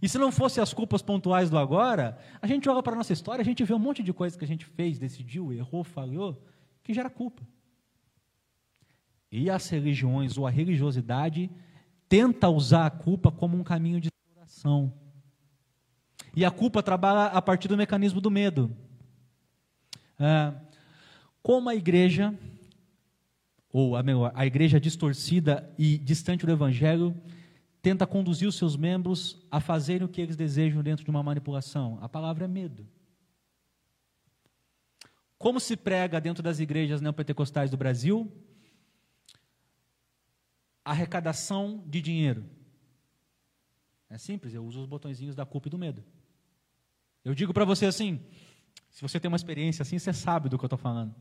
E 0.00 0.08
se 0.08 0.18
não 0.18 0.30
fosse 0.30 0.60
as 0.60 0.74
culpas 0.74 1.00
pontuais 1.00 1.48
do 1.48 1.56
agora, 1.56 2.18
a 2.40 2.46
gente 2.46 2.68
olha 2.68 2.82
para 2.82 2.92
a 2.92 2.96
nossa 2.96 3.12
história, 3.12 3.42
a 3.42 3.44
gente 3.44 3.64
vê 3.64 3.72
um 3.72 3.78
monte 3.78 4.02
de 4.02 4.12
coisas 4.12 4.36
que 4.36 4.44
a 4.44 4.48
gente 4.48 4.64
fez, 4.64 4.98
decidiu, 4.98 5.52
errou, 5.52 5.82
falhou, 5.82 6.42
que 6.82 6.92
gera 6.92 7.08
culpa. 7.08 7.42
E 9.30 9.50
as 9.50 9.68
religiões 9.68 10.36
ou 10.36 10.46
a 10.46 10.50
religiosidade 10.50 11.50
tenta 12.08 12.48
usar 12.48 12.86
a 12.86 12.90
culpa 12.90 13.30
como 13.30 13.56
um 13.56 13.64
caminho 13.64 14.00
de 14.00 14.08
exploração. 14.08 14.92
E 16.34 16.44
a 16.44 16.50
culpa 16.50 16.82
trabalha 16.82 17.32
a 17.32 17.40
partir 17.40 17.68
do 17.68 17.76
mecanismo 17.76 18.20
do 18.20 18.30
medo. 18.30 18.70
É, 20.18 20.54
como 21.42 21.68
a 21.68 21.74
igreja, 21.74 22.34
ou 23.72 23.96
a, 23.96 24.02
melhor, 24.02 24.32
a 24.34 24.46
igreja 24.46 24.78
distorcida 24.78 25.72
e 25.78 25.98
distante 25.98 26.44
do 26.44 26.52
evangelho, 26.52 27.14
tenta 27.86 28.04
conduzir 28.04 28.48
os 28.48 28.56
seus 28.56 28.76
membros 28.76 29.38
a 29.48 29.60
fazerem 29.60 30.04
o 30.04 30.08
que 30.08 30.20
eles 30.20 30.34
desejam 30.34 30.82
dentro 30.82 31.04
de 31.04 31.10
uma 31.10 31.22
manipulação? 31.22 32.00
A 32.02 32.08
palavra 32.08 32.44
é 32.44 32.48
medo. 32.48 32.84
Como 35.38 35.60
se 35.60 35.76
prega 35.76 36.20
dentro 36.20 36.42
das 36.42 36.58
igrejas 36.58 37.00
neopentecostais 37.00 37.70
do 37.70 37.76
Brasil? 37.76 38.28
Arrecadação 40.84 41.84
de 41.86 42.00
dinheiro. 42.02 42.44
É 44.10 44.18
simples, 44.18 44.52
eu 44.52 44.64
uso 44.66 44.80
os 44.80 44.86
botõezinhos 44.86 45.36
da 45.36 45.46
culpa 45.46 45.68
e 45.68 45.70
do 45.70 45.78
medo. 45.78 46.02
Eu 47.24 47.36
digo 47.36 47.54
para 47.54 47.64
você 47.64 47.86
assim: 47.86 48.20
Se 48.90 49.00
você 49.00 49.20
tem 49.20 49.28
uma 49.28 49.36
experiência 49.36 49.84
assim, 49.84 50.00
você 50.00 50.12
sabe 50.12 50.48
do 50.48 50.58
que 50.58 50.64
eu 50.64 50.66
estou 50.66 50.76
falando. 50.76 51.14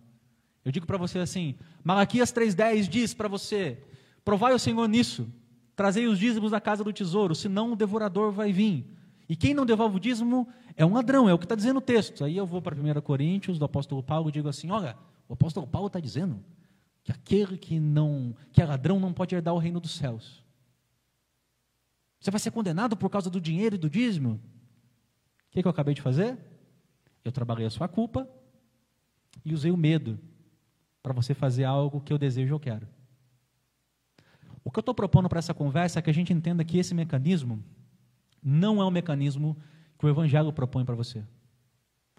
Eu 0.64 0.72
digo 0.72 0.88
para 0.88 0.98
você 0.98 1.20
assim: 1.20 1.60
Malaquias 1.84 2.34
3,10 2.34 2.88
diz 2.88 3.14
para 3.14 3.28
você: 3.28 3.84
provai 4.24 4.56
o 4.56 4.58
Senhor 4.58 4.88
nisso, 4.88 5.32
trazei 5.76 6.08
os 6.08 6.18
dízimos 6.20 6.52
da 6.52 6.62
casa 6.62 6.84
do 6.84 6.94
tesouro, 6.94 7.36
senão 7.36 7.74
o 7.74 7.76
devorador 7.76 8.32
vai 8.32 8.52
vir. 8.52 8.86
E 9.28 9.36
quem 9.36 9.54
não 9.54 9.66
devolve 9.66 9.98
o 9.98 10.00
dízimo 10.00 10.48
é 10.76 10.86
um 10.86 10.94
ladrão, 10.94 11.28
é 11.28 11.34
o 11.34 11.38
que 11.38 11.46
está 11.46 11.56
dizendo 11.56 11.78
o 11.78 11.82
texto. 11.82 12.24
Aí 12.24 12.38
eu 12.38 12.46
vou 12.46 12.62
para 12.62 12.76
1 12.76 13.02
Coríntios, 13.02 13.58
do 13.58 13.66
apóstolo 13.66 14.04
Paulo, 14.04 14.30
e 14.30 14.32
digo 14.32 14.48
assim: 14.48 14.70
olha, 14.70 14.96
o 15.28 15.34
apóstolo 15.34 15.66
Paulo 15.68 15.88
está 15.88 16.00
dizendo 16.00 16.44
que 17.04 17.12
aquele 17.12 17.58
que 17.58 17.80
não, 17.80 18.36
que 18.52 18.62
é 18.62 18.66
ladrão 18.66 19.00
não 19.00 19.14
pode 19.14 19.36
herdar 19.36 19.54
o 19.54 19.60
reino 19.60 19.80
dos 19.80 19.96
céus. 19.96 20.44
Você 22.20 22.32
vai 22.32 22.40
ser 22.40 22.52
condenado 22.52 22.96
por 22.98 23.10
causa 23.10 23.30
do 23.30 23.40
dinheiro 23.40 23.76
e 23.76 23.78
do 23.78 23.90
dízimo? 23.90 24.34
O 24.34 25.52
que, 25.52 25.62
que 25.62 25.68
eu 25.68 25.72
acabei 25.72 25.94
de 25.94 26.02
fazer? 26.02 26.38
Eu 27.24 27.32
trabalhei 27.32 27.66
a 27.66 27.70
sua 27.70 27.88
culpa 27.88 28.28
e 29.44 29.54
usei 29.54 29.72
o 29.72 29.78
medo 29.78 30.20
para 31.02 31.14
você 31.14 31.34
fazer 31.34 31.64
algo 31.64 32.02
que 32.02 32.12
eu 32.12 32.18
desejo 32.18 32.54
ou 32.54 32.60
quero. 32.60 32.88
O 34.66 34.72
que 34.72 34.80
eu 34.80 34.82
estou 34.82 34.96
propondo 34.96 35.30
para 35.30 35.38
essa 35.38 35.54
conversa 35.54 36.00
é 36.00 36.02
que 36.02 36.10
a 36.10 36.14
gente 36.14 36.34
entenda 36.34 36.66
que 36.66 36.80
esse 36.80 36.96
mecanismo 36.96 37.64
não 38.44 38.82
é 38.82 38.86
um 38.86 38.90
mecanismo 38.90 39.56
que 39.98 40.06
o 40.08 40.10
Evangelho 40.10 40.52
propõe 40.52 40.84
para 40.84 40.96
você. 40.96 41.24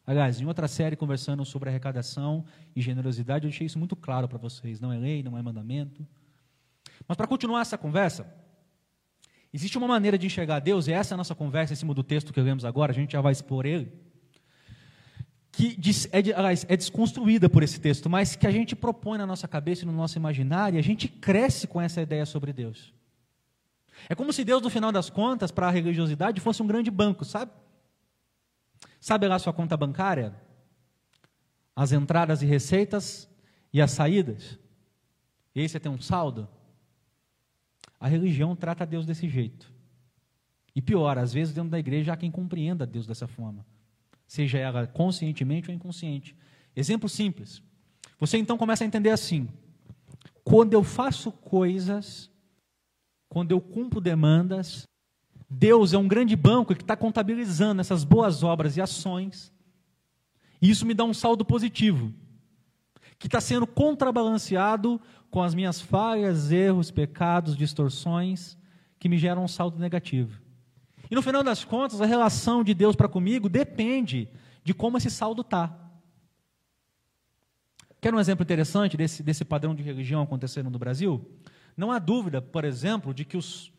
Aliás, 0.07 0.41
em 0.41 0.47
outra 0.47 0.69
série 0.69 0.95
conversando 0.95 1.45
sobre 1.45 1.69
arrecadação 1.69 2.45
e 2.75 2.81
generosidade, 2.81 3.45
eu 3.45 3.51
deixei 3.51 3.67
isso 3.67 3.81
muito 3.81 3.97
claro 3.97 4.29
para 4.29 4.39
vocês. 4.39 4.81
Não 4.81 4.93
é 4.93 4.97
lei, 4.97 5.25
não 5.25 5.37
é 5.37 5.43
mandamento. 5.43 6.07
Mas 7.09 7.17
para 7.17 7.27
continuar 7.27 7.63
essa 7.63 7.77
conversa, 7.77 8.33
existe 9.53 9.77
uma 9.77 9.89
maneira 9.89 10.17
de 10.17 10.27
enxergar 10.27 10.61
Deus, 10.61 10.87
e 10.87 10.93
essa 10.93 11.15
é 11.15 11.17
a 11.17 11.19
nossa 11.19 11.35
conversa 11.35 11.73
em 11.73 11.77
cima 11.77 11.93
do 11.93 12.05
texto 12.05 12.33
que 12.33 12.41
lemos 12.41 12.65
agora, 12.65 12.93
a 12.93 12.95
gente 12.95 13.15
já 13.15 13.21
vai 13.21 13.33
expor 13.33 13.67
ele, 13.67 13.93
que 15.57 15.79
é, 16.13 16.75
é 16.75 16.77
desconstruída 16.77 17.49
por 17.49 17.63
esse 17.63 17.81
texto, 17.81 18.11
mas 18.11 18.37
que 18.37 18.47
a 18.47 18.51
gente 18.51 18.77
propõe 18.77 19.17
na 19.17 19.27
nossa 19.27 19.49
cabeça 19.49 19.85
e 19.85 19.87
no 19.87 19.93
nosso 19.93 20.19
imaginário, 20.19 20.77
e 20.77 20.79
a 20.79 20.83
gente 20.83 21.09
cresce 21.09 21.67
com 21.67 21.81
essa 21.81 22.03
ideia 22.03 22.27
sobre 22.27 22.53
Deus. 22.53 22.93
É 24.07 24.15
como 24.15 24.35
se 24.35 24.45
Deus, 24.45 24.61
no 24.61 24.69
final 24.69 24.93
das 24.93 25.09
contas, 25.09 25.51
para 25.51 25.69
a 25.69 25.71
religiosidade, 25.71 26.43
fosse 26.43 26.63
um 26.63 26.67
grande 26.67 26.91
banco, 26.91 27.25
sabe? 27.25 27.53
Sabe 29.01 29.27
lá 29.27 29.39
sua 29.39 29.53
conta 29.55 29.79
bancária? 29.79 30.35
As 31.75 31.91
entradas 31.91 32.43
e 32.43 32.47
receitas 32.47 33.27
e 33.73 33.81
as 33.81 33.93
saídas? 33.93 34.59
E 35.55 35.61
aí 35.61 35.69
você 35.69 35.81
tem 35.81 35.91
um 35.91 35.99
saldo? 35.99 36.47
A 37.99 38.07
religião 38.09 38.55
trata 38.55 38.85
Deus 38.85 39.07
desse 39.07 39.27
jeito. 39.27 39.73
E 40.75 40.83
pior, 40.83 41.17
às 41.17 41.33
vezes 41.33 41.55
dentro 41.55 41.71
da 41.71 41.79
igreja 41.79 42.13
há 42.13 42.17
quem 42.17 42.31
compreenda 42.31 42.85
Deus 42.85 43.07
dessa 43.07 43.27
forma, 43.27 43.65
seja 44.27 44.59
ela 44.59 44.87
conscientemente 44.87 45.71
ou 45.71 45.75
inconsciente. 45.75 46.37
Exemplo 46.75 47.09
simples. 47.09 47.63
Você 48.19 48.39
então 48.39 48.59
começa 48.59 48.85
a 48.85 48.87
entender 48.87 49.11
assim: 49.11 49.49
quando 50.45 50.73
eu 50.73 50.83
faço 50.83 51.31
coisas 51.31 52.31
quando 53.29 53.53
eu 53.53 53.61
cumpro 53.61 54.01
demandas, 54.01 54.87
Deus 55.49 55.93
é 55.93 55.99
um 55.99 56.09
grande 56.09 56.35
banco 56.35 56.75
que 56.75 56.83
está 56.83 56.97
contabilizando 56.97 57.81
essas 57.81 58.05
boas 58.05 58.43
obras 58.43 58.77
e 58.77 58.81
ações, 58.81 59.53
e 60.61 60.71
isso 60.71 60.87
me 60.87 60.95
dá 60.95 61.05
um 61.05 61.15
saldo 61.15 61.45
positivo, 61.45 62.13
que 63.19 63.27
está 63.27 63.41
sendo 63.41 63.67
contrabalanceado 63.67 65.01
com 65.31 65.43
as 65.43 65.55
minhas 65.55 65.81
falhas, 65.81 66.51
erros, 66.51 66.91
pecados, 66.91 67.57
distorções, 67.57 68.57
que 68.99 69.09
me 69.09 69.19
geram 69.19 69.45
um 69.45 69.49
saldo 69.49 69.79
negativo. 69.79 70.41
E 71.11 71.15
no 71.15 71.23
final 71.23 71.43
das 71.43 71.65
contas, 71.65 72.01
a 72.01 72.07
relação 72.07 72.65
de 72.65 72.75
Deus 72.75 72.97
para 72.97 73.09
comigo 73.09 73.49
depende 73.49 74.29
de 74.65 74.75
como 74.75 74.97
esse 74.97 75.11
saldo 75.11 75.43
está. 75.43 75.87
Quer 78.01 78.15
um 78.15 78.21
exemplo 78.21 78.43
interessante 78.43 78.97
desse, 78.97 79.23
desse 79.23 79.45
padrão 79.45 79.75
de 79.75 79.83
religião 79.83 80.23
acontecendo 80.23 80.71
no 80.71 80.79
Brasil? 80.79 81.25
Não 81.77 81.91
há 81.91 81.99
dúvida, 81.99 82.41
por 82.41 82.65
exemplo, 82.65 83.13
de 83.13 83.25
que 83.25 83.37
os 83.37 83.73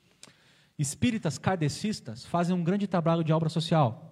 espíritas 0.78 1.38
kardecistas 1.38 2.26
fazem 2.26 2.56
um 2.56 2.64
grande 2.64 2.88
trabalho 2.88 3.24
de 3.24 3.34
obra 3.34 3.50
social. 3.50 4.08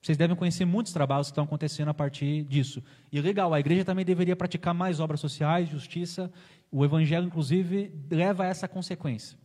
Vocês 0.00 0.18
devem 0.18 0.34
conhecer 0.34 0.64
muitos 0.64 0.92
trabalhos 0.92 1.28
que 1.28 1.32
estão 1.32 1.44
acontecendo 1.44 1.88
a 1.88 1.94
partir 1.94 2.42
disso. 2.44 2.82
E 3.12 3.20
legal, 3.20 3.54
a 3.54 3.60
igreja 3.60 3.84
também 3.84 4.04
deveria 4.04 4.34
praticar 4.34 4.74
mais 4.74 4.98
obras 4.98 5.20
sociais, 5.20 5.68
justiça. 5.68 6.32
O 6.72 6.84
evangelho, 6.84 7.26
inclusive, 7.26 7.92
leva 8.10 8.42
a 8.42 8.46
essa 8.46 8.66
consequência. 8.66 9.38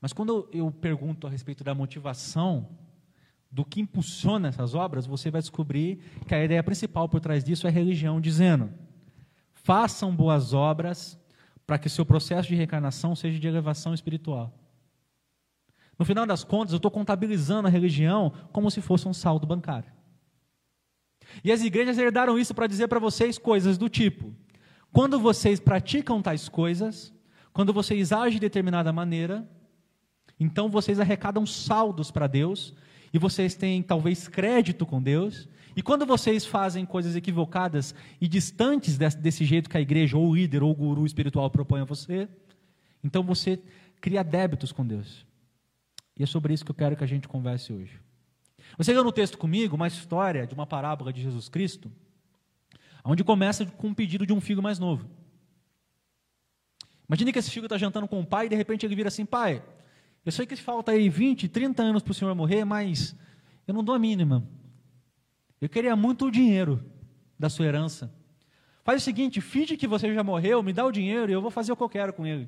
Mas 0.00 0.12
quando 0.12 0.48
eu 0.52 0.70
pergunto 0.70 1.26
a 1.26 1.30
respeito 1.30 1.64
da 1.64 1.74
motivação, 1.74 2.68
do 3.50 3.64
que 3.64 3.80
impulsiona 3.80 4.48
essas 4.48 4.74
obras, 4.74 5.06
você 5.06 5.30
vai 5.30 5.40
descobrir 5.40 5.98
que 6.26 6.34
a 6.34 6.44
ideia 6.44 6.62
principal 6.62 7.08
por 7.08 7.20
trás 7.20 7.42
disso 7.42 7.66
é 7.66 7.70
religião, 7.70 8.20
dizendo: 8.20 8.70
façam 9.52 10.14
boas 10.14 10.52
obras 10.52 11.18
para 11.66 11.78
que 11.78 11.88
seu 11.88 12.04
processo 12.04 12.48
de 12.48 12.54
reencarnação 12.54 13.14
seja 13.16 13.38
de 13.38 13.48
elevação 13.48 13.92
espiritual. 13.92 14.54
No 15.98 16.04
final 16.04 16.24
das 16.24 16.44
contas, 16.44 16.72
eu 16.72 16.76
estou 16.76 16.90
contabilizando 16.90 17.66
a 17.66 17.70
religião 17.70 18.32
como 18.52 18.70
se 18.70 18.80
fosse 18.80 19.08
um 19.08 19.12
saldo 19.12 19.46
bancário. 19.46 19.90
E 21.42 21.50
as 21.50 21.60
igrejas 21.60 21.98
herdaram 21.98 22.38
isso 22.38 22.54
para 22.54 22.66
dizer 22.66 22.88
para 22.88 23.00
vocês 23.00 23.38
coisas 23.38 23.76
do 23.76 23.88
tipo: 23.88 24.34
quando 24.92 25.18
vocês 25.18 25.58
praticam 25.58 26.22
tais 26.22 26.48
coisas, 26.48 27.12
quando 27.52 27.72
vocês 27.72 28.12
agem 28.12 28.34
de 28.34 28.40
determinada 28.40 28.92
maneira, 28.92 29.48
então 30.38 30.68
vocês 30.68 31.00
arrecadam 31.00 31.44
saldos 31.46 32.10
para 32.10 32.26
Deus, 32.26 32.74
e 33.12 33.18
vocês 33.18 33.54
têm 33.54 33.82
talvez 33.82 34.28
crédito 34.28 34.84
com 34.84 35.02
Deus, 35.02 35.48
e 35.74 35.82
quando 35.82 36.04
vocês 36.04 36.44
fazem 36.44 36.84
coisas 36.84 37.14
equivocadas 37.14 37.94
e 38.20 38.26
distantes 38.26 38.98
desse, 38.98 39.16
desse 39.16 39.44
jeito 39.44 39.70
que 39.70 39.76
a 39.76 39.80
igreja, 39.80 40.16
ou 40.16 40.28
o 40.28 40.34
líder, 40.34 40.62
ou 40.62 40.72
o 40.72 40.74
guru 40.74 41.06
espiritual 41.06 41.48
propõe 41.50 41.80
a 41.80 41.84
você, 41.84 42.28
então 43.02 43.22
você 43.22 43.60
cria 44.00 44.24
débitos 44.24 44.72
com 44.72 44.86
Deus. 44.86 45.24
E 46.16 46.22
é 46.22 46.26
sobre 46.26 46.52
isso 46.52 46.64
que 46.64 46.70
eu 46.70 46.74
quero 46.74 46.96
que 46.96 47.04
a 47.04 47.06
gente 47.06 47.28
converse 47.28 47.72
hoje. 47.72 48.00
Você 48.76 48.92
leu 48.92 49.04
no 49.04 49.12
texto 49.12 49.38
comigo 49.38 49.76
uma 49.76 49.86
história 49.86 50.46
de 50.46 50.54
uma 50.54 50.66
parábola 50.66 51.12
de 51.12 51.22
Jesus 51.22 51.48
Cristo, 51.48 51.90
onde 53.04 53.22
começa 53.22 53.64
com 53.64 53.88
um 53.88 53.94
pedido 53.94 54.26
de 54.26 54.32
um 54.32 54.40
filho 54.40 54.62
mais 54.62 54.78
novo. 54.78 55.08
Imagine 57.08 57.32
que 57.32 57.38
esse 57.38 57.50
filho 57.50 57.66
está 57.66 57.78
jantando 57.78 58.06
com 58.06 58.20
o 58.20 58.26
pai 58.26 58.46
e 58.46 58.48
de 58.48 58.56
repente 58.56 58.84
ele 58.84 58.94
vira 58.94 59.08
assim: 59.08 59.24
pai, 59.24 59.62
eu 60.28 60.32
sei 60.32 60.44
que 60.44 60.54
falta 60.56 60.92
aí 60.92 61.08
20, 61.08 61.48
30 61.48 61.82
anos 61.82 62.02
para 62.02 62.10
o 62.10 62.14
senhor 62.14 62.34
morrer, 62.34 62.62
mas 62.62 63.16
eu 63.66 63.72
não 63.72 63.82
dou 63.82 63.94
a 63.94 63.98
mínima. 63.98 64.46
Eu 65.58 65.70
queria 65.70 65.96
muito 65.96 66.26
o 66.26 66.30
dinheiro 66.30 66.84
da 67.38 67.48
sua 67.48 67.64
herança. 67.64 68.14
Faz 68.84 69.00
o 69.00 69.04
seguinte, 69.06 69.40
finge 69.40 69.74
que 69.74 69.86
você 69.86 70.12
já 70.12 70.22
morreu, 70.22 70.62
me 70.62 70.74
dá 70.74 70.84
o 70.84 70.92
dinheiro 70.92 71.32
e 71.32 71.32
eu 71.32 71.40
vou 71.40 71.50
fazer 71.50 71.72
o 71.72 71.76
que 71.76 71.82
eu 71.82 71.88
quero 71.88 72.12
com 72.12 72.26
ele. 72.26 72.46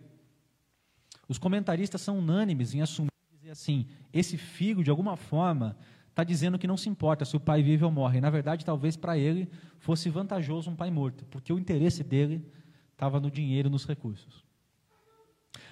Os 1.27 1.39
comentaristas 1.39 2.03
são 2.03 2.19
unânimes 2.19 2.75
em 2.75 2.83
assumir 2.83 3.09
dizer 3.41 3.53
assim: 3.53 3.87
esse 4.13 4.37
filho, 4.37 4.85
de 4.85 4.91
alguma 4.91 5.17
forma, 5.17 5.75
está 6.11 6.23
dizendo 6.23 6.59
que 6.59 6.67
não 6.67 6.77
se 6.77 6.91
importa 6.91 7.25
se 7.25 7.35
o 7.35 7.41
pai 7.41 7.63
vive 7.63 7.83
ou 7.83 7.91
morre. 7.91 8.21
Na 8.21 8.29
verdade, 8.29 8.63
talvez 8.63 8.95
para 8.95 9.17
ele 9.17 9.49
fosse 9.79 10.11
vantajoso 10.11 10.71
um 10.71 10.77
pai 10.77 10.91
morto, 10.91 11.25
porque 11.31 11.51
o 11.51 11.59
interesse 11.59 12.05
dele 12.05 12.47
estava 12.93 13.19
no 13.19 13.31
dinheiro 13.31 13.69
e 13.69 13.73
nos 13.73 13.87
recursos. 13.87 14.50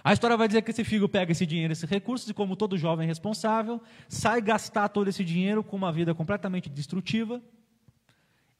A 0.08 0.14
história 0.14 0.38
vai 0.38 0.48
dizer 0.48 0.62
que 0.62 0.70
esse 0.70 0.84
filho 0.84 1.06
pega 1.06 1.32
esse 1.32 1.44
dinheiro, 1.44 1.70
esses 1.70 1.84
recursos, 1.84 2.26
e 2.30 2.32
como 2.32 2.56
todo 2.56 2.78
jovem 2.78 3.06
responsável, 3.06 3.78
sai 4.08 4.40
gastar 4.40 4.88
todo 4.88 5.06
esse 5.08 5.22
dinheiro 5.22 5.62
com 5.62 5.76
uma 5.76 5.92
vida 5.92 6.14
completamente 6.14 6.70
destrutiva, 6.70 7.42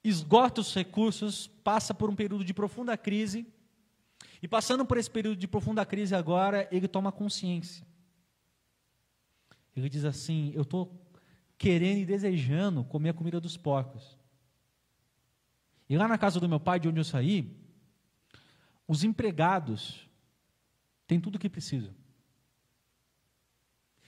esgota 0.04 0.60
os 0.60 0.74
recursos, 0.74 1.46
passa 1.64 1.94
por 1.94 2.10
um 2.10 2.14
período 2.14 2.44
de 2.44 2.52
profunda 2.52 2.98
crise, 2.98 3.46
e 4.42 4.46
passando 4.46 4.84
por 4.84 4.98
esse 4.98 5.10
período 5.10 5.38
de 5.38 5.48
profunda 5.48 5.86
crise 5.86 6.14
agora, 6.14 6.68
ele 6.70 6.86
toma 6.86 7.10
consciência. 7.10 7.82
Ele 9.74 9.88
diz 9.88 10.04
assim: 10.04 10.52
Eu 10.54 10.60
estou 10.60 11.02
querendo 11.56 12.00
e 12.00 12.04
desejando 12.04 12.84
comer 12.84 13.08
a 13.08 13.14
comida 13.14 13.40
dos 13.40 13.56
porcos. 13.56 14.18
E 15.88 15.96
lá 15.96 16.06
na 16.06 16.18
casa 16.18 16.38
do 16.38 16.46
meu 16.46 16.60
pai, 16.60 16.78
de 16.78 16.88
onde 16.90 17.00
eu 17.00 17.04
saí, 17.04 17.56
os 18.86 19.02
empregados 19.02 20.07
tem 21.08 21.18
tudo 21.18 21.34
o 21.34 21.38
que 21.38 21.48
precisa. 21.48 21.92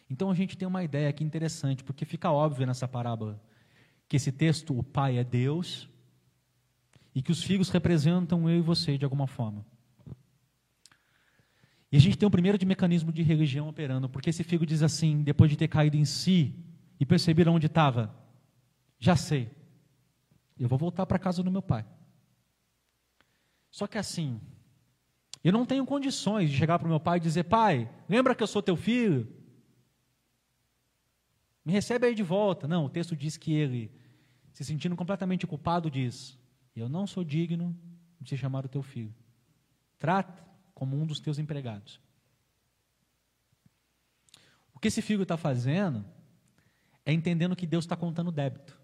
Então 0.08 0.30
a 0.30 0.34
gente 0.34 0.56
tem 0.56 0.68
uma 0.68 0.84
ideia 0.84 1.08
aqui 1.08 1.24
interessante, 1.24 1.82
porque 1.82 2.04
fica 2.04 2.30
óbvio 2.30 2.66
nessa 2.66 2.86
parábola 2.86 3.42
que 4.06 4.16
esse 4.16 4.30
texto, 4.30 4.78
o 4.78 4.82
pai 4.82 5.18
é 5.18 5.24
Deus, 5.24 5.88
e 7.14 7.22
que 7.22 7.32
os 7.32 7.42
filhos 7.42 7.70
representam 7.70 8.48
eu 8.48 8.58
e 8.58 8.60
você 8.60 8.98
de 8.98 9.04
alguma 9.04 9.26
forma. 9.26 9.64
E 11.90 11.96
a 11.96 12.00
gente 12.00 12.18
tem 12.18 12.26
um 12.26 12.30
primeiro 12.30 12.58
de 12.58 12.66
mecanismo 12.66 13.12
de 13.12 13.22
religião 13.22 13.68
operando, 13.68 14.08
porque 14.08 14.30
esse 14.30 14.44
filho 14.44 14.66
diz 14.66 14.82
assim, 14.82 15.22
depois 15.22 15.50
de 15.50 15.56
ter 15.56 15.68
caído 15.68 15.96
em 15.96 16.04
si 16.04 16.54
e 17.00 17.06
perceber 17.06 17.48
onde 17.48 17.66
estava, 17.66 18.14
já 18.98 19.16
sei, 19.16 19.50
eu 20.58 20.68
vou 20.68 20.78
voltar 20.78 21.06
para 21.06 21.18
casa 21.18 21.42
do 21.42 21.50
meu 21.50 21.62
pai. 21.62 21.84
Só 23.70 23.86
que 23.86 23.96
assim, 23.96 24.40
eu 25.42 25.52
não 25.52 25.64
tenho 25.64 25.86
condições 25.86 26.50
de 26.50 26.56
chegar 26.56 26.78
para 26.78 26.86
o 26.86 26.90
meu 26.90 27.00
pai 27.00 27.16
e 27.16 27.20
dizer: 27.20 27.44
Pai, 27.44 27.90
lembra 28.08 28.34
que 28.34 28.42
eu 28.42 28.46
sou 28.46 28.62
teu 28.62 28.76
filho? 28.76 29.26
Me 31.64 31.72
recebe 31.72 32.06
aí 32.06 32.14
de 32.14 32.22
volta. 32.22 32.68
Não, 32.68 32.84
o 32.84 32.90
texto 32.90 33.16
diz 33.16 33.36
que 33.36 33.52
ele 33.52 33.90
se 34.52 34.64
sentindo 34.64 34.96
completamente 34.96 35.46
culpado, 35.46 35.90
diz: 35.90 36.38
Eu 36.76 36.88
não 36.88 37.06
sou 37.06 37.24
digno 37.24 37.76
de 38.20 38.30
se 38.30 38.36
chamar 38.36 38.66
o 38.66 38.68
teu 38.68 38.82
filho. 38.82 39.14
Trata 39.98 40.46
como 40.74 41.00
um 41.00 41.06
dos 41.06 41.20
teus 41.20 41.38
empregados. 41.38 42.00
O 44.74 44.78
que 44.78 44.88
esse 44.88 45.02
filho 45.02 45.22
está 45.22 45.36
fazendo 45.36 46.04
é 47.04 47.12
entendendo 47.12 47.56
que 47.56 47.66
Deus 47.66 47.84
está 47.84 47.96
contando 47.96 48.30
débito. 48.30 48.78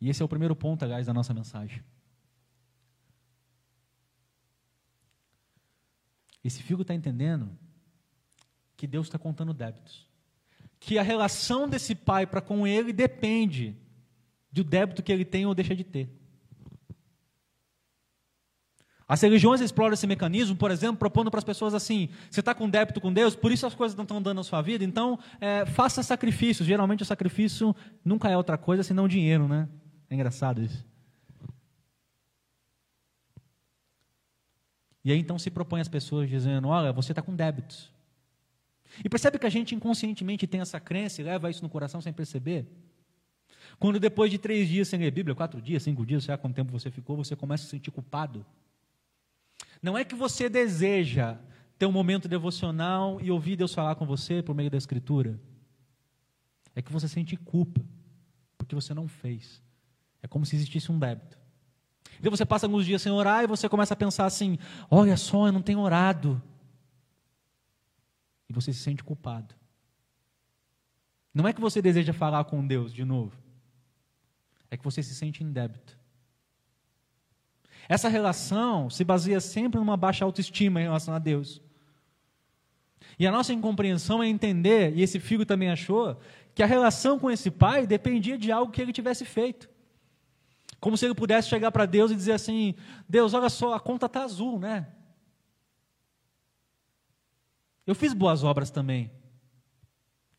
E 0.00 0.08
esse 0.08 0.20
é 0.20 0.24
o 0.24 0.28
primeiro 0.28 0.56
ponto, 0.56 0.84
aliás, 0.84 1.06
da 1.06 1.14
nossa 1.14 1.32
mensagem. 1.32 1.82
Esse 6.44 6.62
filho 6.62 6.82
está 6.82 6.94
entendendo 6.94 7.50
que 8.76 8.86
Deus 8.86 9.06
está 9.06 9.18
contando 9.18 9.54
débitos. 9.54 10.06
Que 10.80 10.98
a 10.98 11.02
relação 11.02 11.68
desse 11.68 11.94
pai 11.94 12.26
para 12.26 12.40
com 12.40 12.66
ele 12.66 12.92
depende 12.92 13.76
do 14.50 14.64
débito 14.64 15.02
que 15.02 15.12
ele 15.12 15.24
tem 15.24 15.46
ou 15.46 15.54
deixa 15.54 15.74
de 15.74 15.84
ter. 15.84 16.10
As 19.06 19.20
religiões 19.20 19.60
exploram 19.60 19.92
esse 19.94 20.06
mecanismo, 20.06 20.56
por 20.56 20.70
exemplo, 20.70 20.96
propondo 20.96 21.30
para 21.30 21.38
as 21.38 21.44
pessoas 21.44 21.74
assim: 21.74 22.08
você 22.30 22.40
está 22.40 22.54
com 22.54 22.68
débito 22.68 23.00
com 23.00 23.12
Deus, 23.12 23.36
por 23.36 23.52
isso 23.52 23.66
as 23.66 23.74
coisas 23.74 23.96
não 23.96 24.04
estão 24.04 24.22
dando 24.22 24.36
na 24.36 24.42
sua 24.42 24.62
vida, 24.62 24.84
então 24.84 25.18
é, 25.40 25.66
faça 25.66 26.02
sacrifícios. 26.02 26.66
Geralmente 26.66 27.02
o 27.02 27.06
sacrifício 27.06 27.76
nunca 28.04 28.30
é 28.30 28.36
outra 28.36 28.56
coisa 28.56 28.82
senão 28.82 29.06
dinheiro, 29.06 29.46
né? 29.46 29.68
É 30.08 30.14
engraçado 30.14 30.62
isso. 30.62 30.91
E 35.04 35.10
aí 35.10 35.18
então 35.18 35.38
se 35.38 35.50
propõe 35.50 35.80
as 35.80 35.88
pessoas 35.88 36.28
dizendo: 36.28 36.68
olha, 36.68 36.92
você 36.92 37.12
está 37.12 37.22
com 37.22 37.34
débitos. 37.34 37.90
E 39.04 39.08
percebe 39.08 39.38
que 39.38 39.46
a 39.46 39.50
gente 39.50 39.74
inconscientemente 39.74 40.46
tem 40.46 40.60
essa 40.60 40.78
crença 40.78 41.20
e 41.20 41.24
leva 41.24 41.50
isso 41.50 41.62
no 41.62 41.68
coração 41.68 42.00
sem 42.00 42.12
perceber? 42.12 42.66
Quando 43.78 43.98
depois 43.98 44.30
de 44.30 44.38
três 44.38 44.68
dias 44.68 44.88
sem 44.88 45.00
ler 45.00 45.10
Bíblia, 45.10 45.34
quatro 45.34 45.60
dias, 45.60 45.82
cinco 45.82 46.04
dias, 46.04 46.24
sei 46.24 46.32
lá 46.32 46.38
quanto 46.38 46.54
tempo 46.54 46.70
você 46.70 46.90
ficou, 46.90 47.16
você 47.16 47.34
começa 47.34 47.62
a 47.62 47.64
se 47.64 47.70
sentir 47.70 47.90
culpado. 47.90 48.44
Não 49.82 49.96
é 49.96 50.04
que 50.04 50.14
você 50.14 50.48
deseja 50.48 51.38
ter 51.78 51.86
um 51.86 51.92
momento 51.92 52.28
devocional 52.28 53.20
e 53.20 53.30
ouvir 53.30 53.56
Deus 53.56 53.74
falar 53.74 53.96
com 53.96 54.06
você 54.06 54.42
por 54.42 54.54
meio 54.54 54.70
da 54.70 54.76
Escritura. 54.76 55.40
É 56.76 56.82
que 56.82 56.92
você 56.92 57.08
sente 57.08 57.36
culpa, 57.36 57.80
porque 58.56 58.74
você 58.74 58.94
não 58.94 59.08
fez. 59.08 59.60
É 60.22 60.28
como 60.28 60.46
se 60.46 60.54
existisse 60.54 60.92
um 60.92 60.98
débito. 60.98 61.41
Então 62.22 62.30
você 62.30 62.46
passa 62.46 62.66
alguns 62.66 62.86
dias 62.86 63.02
sem 63.02 63.10
orar 63.10 63.42
e 63.42 63.48
você 63.48 63.68
começa 63.68 63.94
a 63.94 63.96
pensar 63.96 64.26
assim: 64.26 64.56
olha 64.88 65.16
só, 65.16 65.48
eu 65.48 65.52
não 65.52 65.60
tenho 65.60 65.80
orado. 65.80 66.40
E 68.48 68.52
você 68.52 68.72
se 68.72 68.78
sente 68.78 69.02
culpado. 69.02 69.52
Não 71.34 71.48
é 71.48 71.52
que 71.52 71.60
você 71.60 71.82
deseja 71.82 72.12
falar 72.12 72.44
com 72.44 72.64
Deus 72.64 72.94
de 72.94 73.04
novo, 73.04 73.36
é 74.70 74.76
que 74.76 74.84
você 74.84 75.02
se 75.02 75.16
sente 75.16 75.42
em 75.42 75.50
débito. 75.50 75.98
Essa 77.88 78.08
relação 78.08 78.88
se 78.88 79.02
baseia 79.02 79.40
sempre 79.40 79.80
numa 79.80 79.96
baixa 79.96 80.24
autoestima 80.24 80.80
em 80.80 80.84
relação 80.84 81.12
a 81.14 81.18
Deus. 81.18 81.60
E 83.18 83.26
a 83.26 83.32
nossa 83.32 83.52
incompreensão 83.52 84.22
é 84.22 84.28
entender, 84.28 84.96
e 84.96 85.02
esse 85.02 85.18
filho 85.18 85.44
também 85.44 85.70
achou, 85.70 86.20
que 86.54 86.62
a 86.62 86.66
relação 86.66 87.18
com 87.18 87.28
esse 87.28 87.50
pai 87.50 87.84
dependia 87.84 88.38
de 88.38 88.52
algo 88.52 88.70
que 88.70 88.80
ele 88.80 88.92
tivesse 88.92 89.24
feito. 89.24 89.71
Como 90.82 90.96
se 90.96 91.04
ele 91.04 91.14
pudesse 91.14 91.48
chegar 91.48 91.70
para 91.70 91.86
Deus 91.86 92.10
e 92.10 92.16
dizer 92.16 92.32
assim: 92.32 92.74
Deus, 93.08 93.34
olha 93.34 93.48
só, 93.48 93.72
a 93.72 93.78
conta 93.78 94.06
está 94.06 94.24
azul, 94.24 94.58
né? 94.58 94.88
Eu 97.86 97.94
fiz 97.94 98.12
boas 98.12 98.42
obras 98.42 98.68
também. 98.68 99.08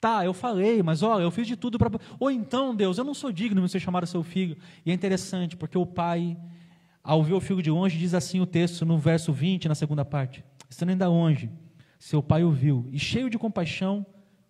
Tá, 0.01 0.25
eu 0.25 0.33
falei, 0.33 0.83
mas 0.83 1.01
olha, 1.01 1.23
eu 1.23 1.31
fiz 1.31 1.47
de 1.47 1.55
tudo 1.55 1.79
para. 1.79 1.89
Ou 2.19 2.29
então, 2.29 2.75
Deus, 2.75 2.97
eu 2.97 3.05
não 3.05 3.13
sou 3.13 3.31
digno 3.31 3.61
de 3.61 3.71
ser 3.71 3.79
chamado 3.79 4.05
seu 4.05 4.21
filho. 4.21 4.57
E 4.85 4.91
é 4.91 4.93
interessante, 4.93 5.55
porque 5.55 5.77
o 5.77 5.85
pai 5.85 6.37
ao 7.01 7.23
ver 7.23 7.35
o 7.35 7.39
filho 7.39 7.61
de 7.61 7.71
longe, 7.71 7.97
diz 7.97 8.13
assim 8.13 8.41
o 8.41 8.45
texto 8.45 8.85
no 8.85 8.97
verso 8.97 9.31
20, 9.31 9.69
na 9.69 9.75
segunda 9.75 10.03
parte: 10.03 10.43
Estando 10.69 10.89
ainda 10.89 11.07
longe, 11.07 11.49
seu 11.97 12.21
pai 12.21 12.43
o 12.43 12.51
viu 12.51 12.89
e, 12.91 12.99
cheio 12.99 13.29
de 13.29 13.39
compaixão, 13.39 14.05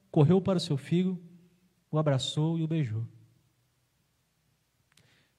correu 0.09 0.41
para 0.41 0.57
o 0.57 0.59
seu 0.59 0.75
filho, 0.75 1.21
o 1.91 1.99
abraçou 1.99 2.57
e 2.57 2.63
o 2.63 2.67
beijou. 2.67 3.05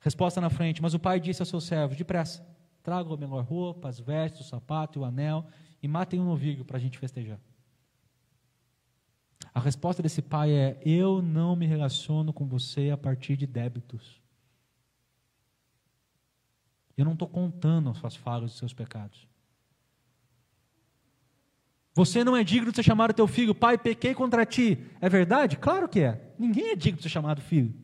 Resposta 0.04 0.38
na 0.38 0.50
frente: 0.50 0.82
Mas 0.82 0.92
o 0.92 0.98
pai 0.98 1.18
disse 1.18 1.40
ao 1.40 1.46
seu 1.46 1.62
servo: 1.62 1.96
Depressa, 1.96 2.46
tragam 2.82 3.14
a 3.14 3.16
melhor 3.16 3.42
roupa, 3.42 3.88
as 3.88 3.98
vestes, 3.98 4.42
o 4.42 4.44
sapato 4.44 4.98
e 4.98 5.00
o 5.00 5.04
anel 5.04 5.46
e 5.82 5.88
matem 5.88 6.20
um 6.20 6.26
novilho 6.26 6.62
para 6.62 6.76
a 6.76 6.80
gente 6.80 6.98
festejar. 6.98 7.40
A 9.54 9.60
resposta 9.60 10.02
desse 10.02 10.20
pai 10.20 10.52
é: 10.52 10.78
Eu 10.84 11.22
não 11.22 11.56
me 11.56 11.64
relaciono 11.64 12.34
com 12.34 12.46
você 12.46 12.90
a 12.90 12.98
partir 12.98 13.34
de 13.34 13.46
débitos. 13.46 14.20
Eu 16.94 17.06
não 17.06 17.14
estou 17.14 17.26
contando 17.26 17.88
as 17.88 17.96
suas 17.96 18.14
falhas 18.14 18.52
e 18.52 18.58
seus 18.58 18.74
pecados. 18.74 19.26
Você 21.94 22.22
não 22.22 22.36
é 22.36 22.44
digno 22.44 22.70
de 22.70 22.76
ser 22.76 22.82
chamado 22.82 23.14
teu 23.14 23.26
filho, 23.26 23.54
pai, 23.54 23.78
pequei 23.78 24.14
contra 24.14 24.44
ti. 24.44 24.84
É 25.00 25.08
verdade? 25.08 25.56
Claro 25.56 25.88
que 25.88 26.00
é. 26.00 26.34
Ninguém 26.38 26.72
é 26.72 26.76
digno 26.76 26.98
de 26.98 27.04
ser 27.04 27.08
chamado 27.08 27.40
filho. 27.40 27.84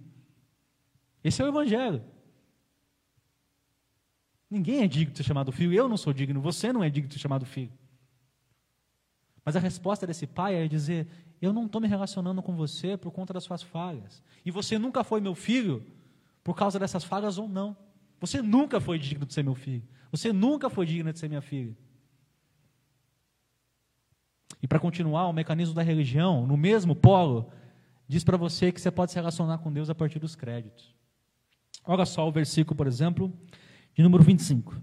Esse 1.23 1.43
é 1.43 1.45
o 1.45 1.49
Evangelho. 1.49 2.03
Ninguém 4.51 4.83
é 4.83 4.89
digno 4.89 5.13
de 5.13 5.19
ser 5.19 5.25
chamado 5.25 5.53
filho. 5.53 5.73
Eu 5.73 5.89
não 5.89 5.97
sou 5.97 6.13
digno, 6.13 6.41
você 6.41 6.73
não 6.73 6.83
é 6.83 6.91
digno 6.91 7.09
de 7.09 7.15
ser 7.15 7.21
chamado 7.21 7.47
filho. 7.47 7.73
Mas 9.45 9.57
a 9.57 9.61
resposta 9.61 10.07
desse 10.07 10.27
pai 10.27 10.55
é 10.57 10.67
dizer: 10.67 11.07
Eu 11.41 11.53
não 11.53 11.67
estou 11.67 11.81
me 11.81 11.87
relacionando 11.87 12.43
com 12.43 12.55
você 12.57 12.97
por 12.97 13.13
conta 13.13 13.33
das 13.33 13.45
suas 13.45 13.63
falhas. 13.63 14.23
E 14.45 14.51
você 14.51 14.79
nunca 14.79 15.05
foi 15.05 15.21
meu 15.21 15.35
filho 15.35 15.87
por 16.43 16.57
causa 16.57 16.79
dessas 16.79 17.05
falhas 17.05 17.39
ou 17.39 17.49
não. 17.49 17.77
Você 18.19 18.43
nunca 18.43 18.81
foi 18.81 18.99
digno 18.99 19.25
de 19.25 19.33
ser 19.33 19.45
meu 19.45 19.55
filho. 19.55 19.83
Você 20.11 20.33
nunca 20.33 20.69
foi 20.69 20.85
digna 20.85 21.13
de 21.13 21.19
ser 21.19 21.29
minha 21.29 21.41
filha. 21.41 21.77
E 24.63 24.67
para 24.67 24.79
continuar, 24.79 25.27
o 25.29 25.33
mecanismo 25.33 25.75
da 25.75 25.83
religião, 25.83 26.47
no 26.47 26.57
mesmo 26.57 26.95
polo, 26.95 27.51
diz 28.07 28.25
para 28.25 28.37
você 28.37 28.71
que 28.71 28.81
você 28.81 28.91
pode 28.91 29.13
se 29.13 29.17
relacionar 29.17 29.59
com 29.59 29.73
Deus 29.73 29.89
a 29.89 29.95
partir 29.95 30.19
dos 30.19 30.37
créditos. 30.37 30.95
Olha 31.85 32.05
só 32.05 32.27
o 32.29 32.33
versículo, 32.33 32.77
por 32.77 32.87
exemplo, 32.87 33.33
de 33.95 34.03
número 34.03 34.23
25. 34.23 34.81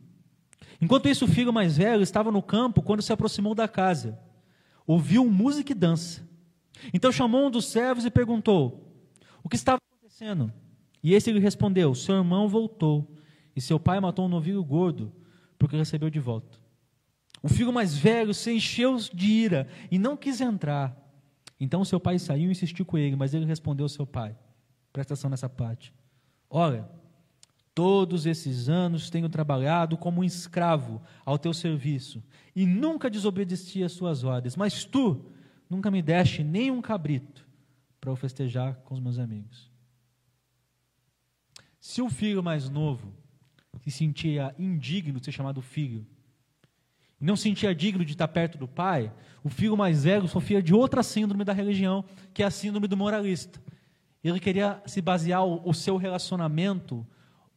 Enquanto 0.82 1.10
isso, 1.10 1.26
o 1.26 1.28
filho 1.28 1.52
mais 1.52 1.78
velho 1.78 2.04
estava 2.04 2.32
no 2.32 2.42
campo 2.42 2.82
quando 2.82 3.02
se 3.02 3.12
aproximou 3.12 3.56
da 3.56 3.68
casa. 3.68 4.20
Ouviu 4.86 5.26
música 5.26 5.72
e 5.72 5.76
dança. 5.76 6.28
Então 6.94 7.12
chamou 7.12 7.48
um 7.48 7.52
dos 7.52 7.66
servos 7.66 8.06
e 8.06 8.12
perguntou: 8.12 8.94
O 9.44 9.50
que 9.50 9.56
estava 9.56 9.80
acontecendo? 9.92 10.52
E 11.04 11.14
esse 11.14 11.32
lhe 11.32 11.40
respondeu: 11.40 11.94
Seu 11.96 12.16
irmão 12.16 12.48
voltou 12.48 13.16
e 13.56 13.62
seu 13.62 13.80
pai 13.80 14.00
matou 14.00 14.26
um 14.26 14.30
novilho 14.30 14.64
gordo, 14.64 15.12
porque 15.58 15.76
recebeu 15.76 16.10
de 16.10 16.20
volta. 16.20 16.60
O 17.42 17.50
filho 17.50 17.74
mais 17.74 17.98
velho 17.98 18.34
se 18.34 18.52
encheu 18.52 18.98
de 18.98 19.26
ira 19.26 19.68
e 19.90 19.98
não 19.98 20.16
quis 20.16 20.42
entrar. 20.42 20.96
Então 21.60 21.84
seu 21.84 22.00
pai 22.00 22.20
saiu 22.20 22.50
e 22.50 22.52
insistiu 22.52 22.86
com 22.86 22.98
ele, 22.98 23.16
mas 23.16 23.34
ele 23.34 23.46
respondeu 23.46 23.86
ao 23.86 23.90
seu 23.90 24.06
pai: 24.06 24.38
presta 24.94 25.14
atenção 25.14 25.30
nessa 25.30 25.50
parte. 25.50 25.94
Olha, 26.50 26.90
todos 27.74 28.26
esses 28.26 28.70
anos 28.70 29.10
tenho 29.10 29.30
trabalhado 29.30 29.98
como 29.98 30.22
um 30.22 30.24
escravo 30.24 31.02
ao 31.26 31.38
teu 31.38 31.54
serviço 31.54 32.24
e 32.56 32.66
nunca 32.66 33.10
desobedeci 33.10 33.84
às 33.84 33.92
suas 33.92 34.24
ordens, 34.24 34.56
mas 34.56 34.84
tu 34.84 35.26
nunca 35.70 35.92
me 35.92 36.02
deste 36.02 36.44
nem 36.44 36.72
um 36.72 36.82
cabrito 36.82 37.48
para 38.00 38.12
o 38.12 38.16
festejar 38.16 38.76
com 38.78 38.94
os 38.94 39.00
meus 39.00 39.20
amigos. 39.20 39.72
Se 41.80 42.02
o 42.02 42.10
filho 42.10 42.42
mais 42.42 42.70
novo 42.70 43.14
se 43.84 43.92
sentia 43.92 44.56
indigno 44.58 45.20
de 45.20 45.26
ser 45.26 45.32
chamado 45.32 45.62
filho, 45.62 46.06
e 47.20 47.26
não 47.26 47.36
se 47.36 47.44
sentia 47.44 47.74
digno 47.74 48.06
de 48.06 48.12
estar 48.12 48.28
perto 48.28 48.58
do 48.58 48.68
pai, 48.68 49.12
o 49.44 49.50
filho 49.50 49.76
mais 49.76 50.04
velho 50.04 50.28
sofria 50.28 50.62
de 50.62 50.74
outra 50.74 51.02
síndrome 51.02 51.44
da 51.44 51.54
religião, 51.54 52.06
que 52.34 52.44
é 52.44 52.46
a 52.46 52.52
síndrome 52.52 52.88
do 52.88 52.96
moralista. 52.96 53.62
Ele 54.30 54.40
queria 54.40 54.82
se 54.86 55.02
basear 55.02 55.46
o, 55.46 55.68
o 55.68 55.74
seu 55.74 55.98
relacionamento 55.98 57.06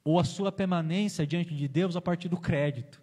ou 0.04 0.18
a 0.18 0.24
sua 0.24 0.50
permanência 0.50 1.26
diante 1.26 1.54
de 1.54 1.68
Deus 1.68 1.96
a 1.96 2.00
partir 2.00 2.28
do 2.28 2.36
crédito. 2.36 3.02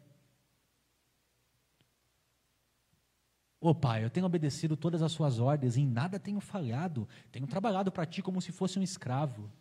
Ô 3.60 3.74
pai, 3.74 4.04
eu 4.04 4.10
tenho 4.10 4.26
obedecido 4.26 4.78
todas 4.78 5.02
as 5.02 5.12
suas 5.12 5.40
ordens, 5.40 5.78
em 5.78 5.86
nada 5.86 6.20
tenho 6.20 6.40
falhado, 6.40 7.08
tenho 7.32 7.48
trabalhado 7.48 7.92
para 7.92 8.06
ti 8.06 8.22
como 8.22 8.42
se 8.42 8.52
fosse 8.52 8.78
um 8.78 8.84
escravo. 8.84 9.52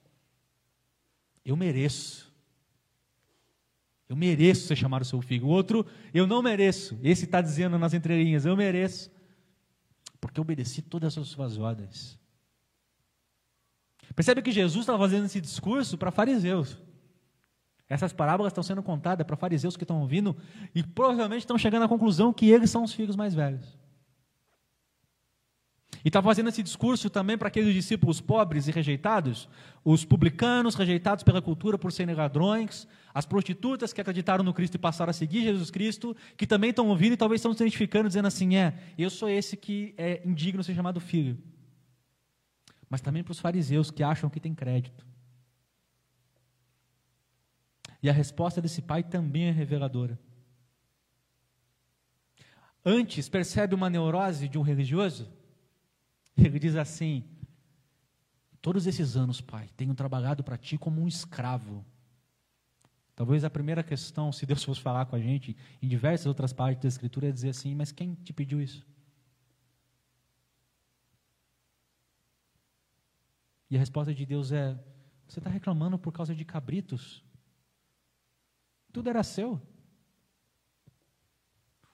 Eu 1.44 1.56
mereço. 1.56 2.32
Eu 4.08 4.14
mereço 4.14 4.66
ser 4.66 4.76
chamado 4.76 5.04
seu 5.04 5.20
filho. 5.20 5.46
O 5.46 5.50
outro, 5.50 5.84
eu 6.12 6.26
não 6.26 6.42
mereço. 6.42 6.98
Esse 7.02 7.24
está 7.24 7.40
dizendo 7.40 7.78
nas 7.78 7.94
entrelinhas, 7.94 8.44
eu 8.44 8.56
mereço. 8.56 9.10
Porque 10.20 10.38
eu 10.38 10.42
obedeci 10.42 10.82
todas 10.82 11.16
as 11.16 11.26
suas 11.28 11.58
ordens. 11.58 12.18
Percebe 14.16 14.40
que 14.40 14.50
Jesus 14.50 14.82
estava 14.82 14.98
fazendo 14.98 15.26
esse 15.26 15.42
discurso 15.42 15.98
para 15.98 16.10
fariseus. 16.10 16.78
Essas 17.86 18.14
parábolas 18.14 18.50
estão 18.50 18.64
sendo 18.64 18.82
contadas 18.82 19.26
para 19.26 19.36
fariseus 19.36 19.76
que 19.76 19.84
estão 19.84 20.00
ouvindo 20.00 20.34
e 20.74 20.82
provavelmente 20.82 21.40
estão 21.40 21.58
chegando 21.58 21.84
à 21.84 21.88
conclusão 21.88 22.32
que 22.32 22.50
eles 22.50 22.70
são 22.70 22.82
os 22.82 22.94
filhos 22.94 23.14
mais 23.14 23.34
velhos. 23.34 23.78
E 26.04 26.08
está 26.08 26.22
fazendo 26.22 26.48
esse 26.48 26.62
discurso 26.62 27.10
também 27.10 27.36
para 27.36 27.48
aqueles 27.48 27.74
discípulos 27.74 28.20
pobres 28.20 28.66
e 28.68 28.70
rejeitados, 28.70 29.48
os 29.84 30.04
publicanos 30.04 30.74
rejeitados 30.74 31.22
pela 31.22 31.42
cultura 31.42 31.76
por 31.76 31.92
serem 31.92 32.14
ladrões, 32.14 32.88
as 33.12 33.26
prostitutas 33.26 33.92
que 33.92 34.00
acreditaram 34.00 34.44
no 34.44 34.54
Cristo 34.54 34.76
e 34.76 34.78
passaram 34.78 35.10
a 35.10 35.12
seguir 35.12 35.42
Jesus 35.42 35.70
Cristo, 35.70 36.16
que 36.36 36.46
também 36.46 36.70
estão 36.70 36.88
ouvindo 36.88 37.12
e 37.12 37.16
talvez 37.16 37.40
estão 37.40 37.52
se 37.52 37.62
identificando, 37.62 38.08
dizendo 38.08 38.28
assim: 38.28 38.56
é, 38.56 38.74
eu 38.96 39.10
sou 39.10 39.28
esse 39.28 39.56
que 39.56 39.94
é 39.98 40.22
indigno 40.24 40.60
de 40.60 40.66
ser 40.66 40.74
chamado 40.74 41.00
filho. 41.00 41.36
Mas 42.88 43.00
também 43.00 43.22
para 43.22 43.32
os 43.32 43.40
fariseus 43.40 43.90
que 43.90 44.02
acham 44.02 44.30
que 44.30 44.40
tem 44.40 44.54
crédito. 44.54 45.06
E 48.02 48.08
a 48.08 48.12
resposta 48.12 48.60
desse 48.60 48.82
pai 48.82 49.02
também 49.02 49.46
é 49.46 49.50
reveladora. 49.50 50.18
Antes, 52.84 53.28
percebe 53.28 53.74
uma 53.74 53.90
neurose 53.90 54.48
de 54.48 54.58
um 54.58 54.62
religioso? 54.62 55.28
Ele 56.36 56.58
diz 56.58 56.76
assim: 56.76 57.24
Todos 58.62 58.86
esses 58.86 59.16
anos, 59.16 59.40
pai, 59.40 59.68
tenho 59.76 59.94
trabalhado 59.94 60.44
para 60.44 60.56
ti 60.56 60.78
como 60.78 61.00
um 61.00 61.08
escravo. 61.08 61.84
Talvez 63.16 63.42
a 63.42 63.50
primeira 63.50 63.82
questão, 63.82 64.30
se 64.30 64.44
Deus 64.46 64.62
fosse 64.62 64.80
falar 64.80 65.06
com 65.06 65.16
a 65.16 65.18
gente, 65.18 65.56
em 65.82 65.88
diversas 65.88 66.26
outras 66.26 66.52
partes 66.52 66.82
da 66.82 66.88
Escritura, 66.88 67.28
é 67.28 67.32
dizer 67.32 67.48
assim: 67.48 67.74
Mas 67.74 67.90
quem 67.90 68.14
te 68.14 68.32
pediu 68.32 68.60
isso? 68.60 68.86
E 73.70 73.76
a 73.76 73.78
resposta 73.78 74.14
de 74.14 74.24
Deus 74.24 74.52
é: 74.52 74.78
Você 75.26 75.40
está 75.40 75.50
reclamando 75.50 75.98
por 75.98 76.12
causa 76.12 76.34
de 76.34 76.44
cabritos? 76.44 77.24
Tudo 78.92 79.10
era 79.10 79.22
seu. 79.22 79.60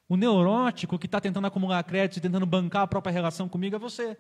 O 0.09 0.17
neurótico 0.17 0.99
que 0.99 1.07
está 1.07 1.21
tentando 1.21 1.47
acumular 1.47 1.83
crédito 1.85 2.19
e 2.19 2.21
tentando 2.21 2.45
bancar 2.45 2.83
a 2.83 2.87
própria 2.87 3.13
relação 3.13 3.49
comigo 3.49 3.77
é 3.77 3.79
você 3.79 4.17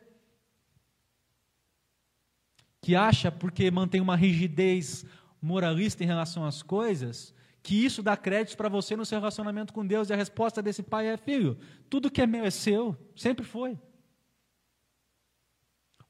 que 2.82 2.96
acha, 2.96 3.30
porque 3.30 3.70
mantém 3.70 4.00
uma 4.00 4.16
rigidez 4.16 5.06
moralista 5.40 6.02
em 6.02 6.06
relação 6.06 6.44
às 6.44 6.62
coisas, 6.62 7.32
que 7.62 7.84
isso 7.84 8.02
dá 8.02 8.16
crédito 8.16 8.56
para 8.56 8.68
você 8.68 8.96
no 8.96 9.06
seu 9.06 9.18
relacionamento 9.20 9.72
com 9.72 9.86
Deus. 9.86 10.10
E 10.10 10.12
a 10.12 10.16
resposta 10.16 10.60
desse 10.60 10.82
pai 10.82 11.06
é: 11.06 11.16
filho, 11.16 11.56
tudo 11.88 12.10
que 12.10 12.20
é 12.20 12.26
meu 12.26 12.44
é 12.44 12.50
seu, 12.50 12.96
sempre 13.14 13.44
foi. 13.44 13.78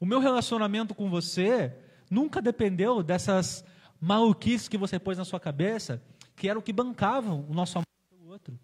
O 0.03 0.05
meu 0.05 0.19
relacionamento 0.19 0.97
com 0.97 1.09
você 1.09 1.73
nunca 2.11 2.43
dependeu 2.43 3.05
dessas 3.05 3.65
maluquices 4.01 4.67
que 4.67 4.77
você 4.77 4.99
pôs 4.99 5.17
na 5.17 5.25
sua 5.25 5.38
cabeça, 5.38 6.03
que 6.35 6.49
era 6.49 6.59
o 6.59 6.62
que 6.62 6.73
bancavam 6.73 7.47
o 7.49 7.55
nosso 7.55 7.79
amor 7.79 7.87
pelo 8.11 8.27
outro. 8.27 8.59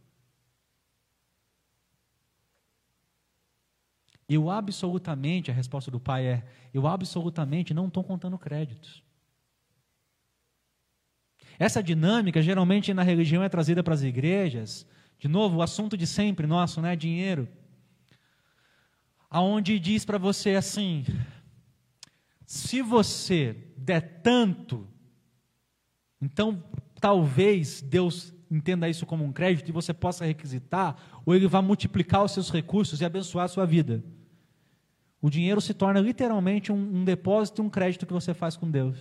Eu 4.28 4.50
absolutamente, 4.50 5.48
a 5.48 5.54
resposta 5.54 5.92
do 5.92 6.00
pai 6.00 6.26
é: 6.26 6.44
eu 6.74 6.88
absolutamente 6.88 7.72
não 7.72 7.86
estou 7.86 8.02
contando 8.02 8.36
créditos. 8.36 9.04
Essa 11.56 11.80
dinâmica 11.80 12.42
geralmente 12.42 12.92
na 12.92 13.04
religião 13.04 13.44
é 13.44 13.48
trazida 13.48 13.84
para 13.84 13.94
as 13.94 14.02
igrejas. 14.02 14.84
De 15.20 15.28
novo, 15.28 15.58
o 15.58 15.62
assunto 15.62 15.96
de 15.96 16.04
sempre 16.04 16.48
nosso, 16.48 16.80
né? 16.80 16.96
Dinheiro. 16.96 17.48
Aonde 19.30 19.78
diz 19.78 20.04
para 20.04 20.18
você 20.18 20.50
assim: 20.54 21.04
se 22.46 22.80
você 22.80 23.56
der 23.76 24.22
tanto, 24.22 24.86
então 26.20 26.62
talvez 27.00 27.82
Deus 27.82 28.32
entenda 28.50 28.88
isso 28.88 29.04
como 29.04 29.24
um 29.24 29.32
crédito 29.32 29.68
e 29.68 29.72
você 29.72 29.92
possa 29.92 30.24
requisitar, 30.24 30.96
ou 31.26 31.34
Ele 31.34 31.46
vai 31.46 31.60
multiplicar 31.60 32.24
os 32.24 32.32
seus 32.32 32.50
recursos 32.50 33.00
e 33.00 33.04
abençoar 33.04 33.44
a 33.44 33.48
sua 33.48 33.66
vida. 33.66 34.02
O 35.20 35.28
dinheiro 35.28 35.60
se 35.60 35.74
torna 35.74 36.00
literalmente 36.00 36.72
um, 36.72 36.76
um 36.76 37.04
depósito 37.04 37.60
e 37.60 37.64
um 37.64 37.68
crédito 37.68 38.06
que 38.06 38.12
você 38.12 38.32
faz 38.32 38.56
com 38.56 38.70
Deus. 38.70 38.96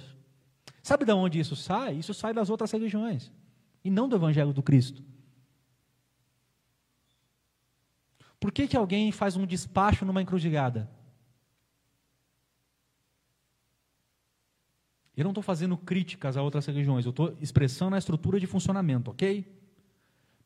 Sabe 0.82 1.06
de 1.06 1.12
onde 1.12 1.40
isso 1.40 1.56
sai? 1.56 1.96
Isso 1.96 2.14
sai 2.14 2.34
das 2.34 2.50
outras 2.50 2.72
religiões 2.72 3.32
e 3.84 3.90
não 3.90 4.10
do 4.10 4.16
Evangelho 4.16 4.52
do 4.52 4.64
Cristo. 4.64 5.04
Por 8.40 8.52
que, 8.52 8.68
que 8.68 8.78
alguém 8.78 9.12
faz 9.12 9.36
um 9.36 9.46
despacho 9.46 10.06
numa 10.06 10.22
encruzilhada? 10.22 10.90
Eu 15.16 15.24
não 15.24 15.32
estou 15.32 15.42
fazendo 15.42 15.76
críticas 15.76 16.38
a 16.38 16.44
outras 16.44 16.66
religiões, 16.68 17.06
eu 17.06 17.10
estou 17.10 17.36
expressando 17.42 17.96
a 17.96 18.00
estrutura 18.00 18.40
de 18.40 18.46
funcionamento, 18.46 19.10
ok? 19.10 19.52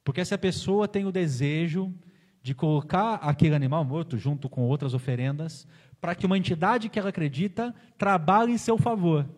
Porque 0.04 0.24
se 0.24 0.34
a 0.34 0.38
pessoa 0.38 0.88
tem 0.88 1.06
o 1.06 1.12
desejo 1.12 1.94
de 2.42 2.56
colocar 2.56 3.16
aquele 3.16 3.54
animal 3.54 3.84
morto 3.84 4.18
junto 4.18 4.50
com 4.50 4.62
outras 4.62 4.94
oferendas, 4.94 5.68
para 6.00 6.16
que 6.16 6.26
uma 6.26 6.38
entidade 6.38 6.90
que 6.90 6.98
ela 6.98 7.10
acredita 7.10 7.76
trabalhe 7.98 8.54
em 8.54 8.58
seu 8.58 8.78
favor. 8.78 9.30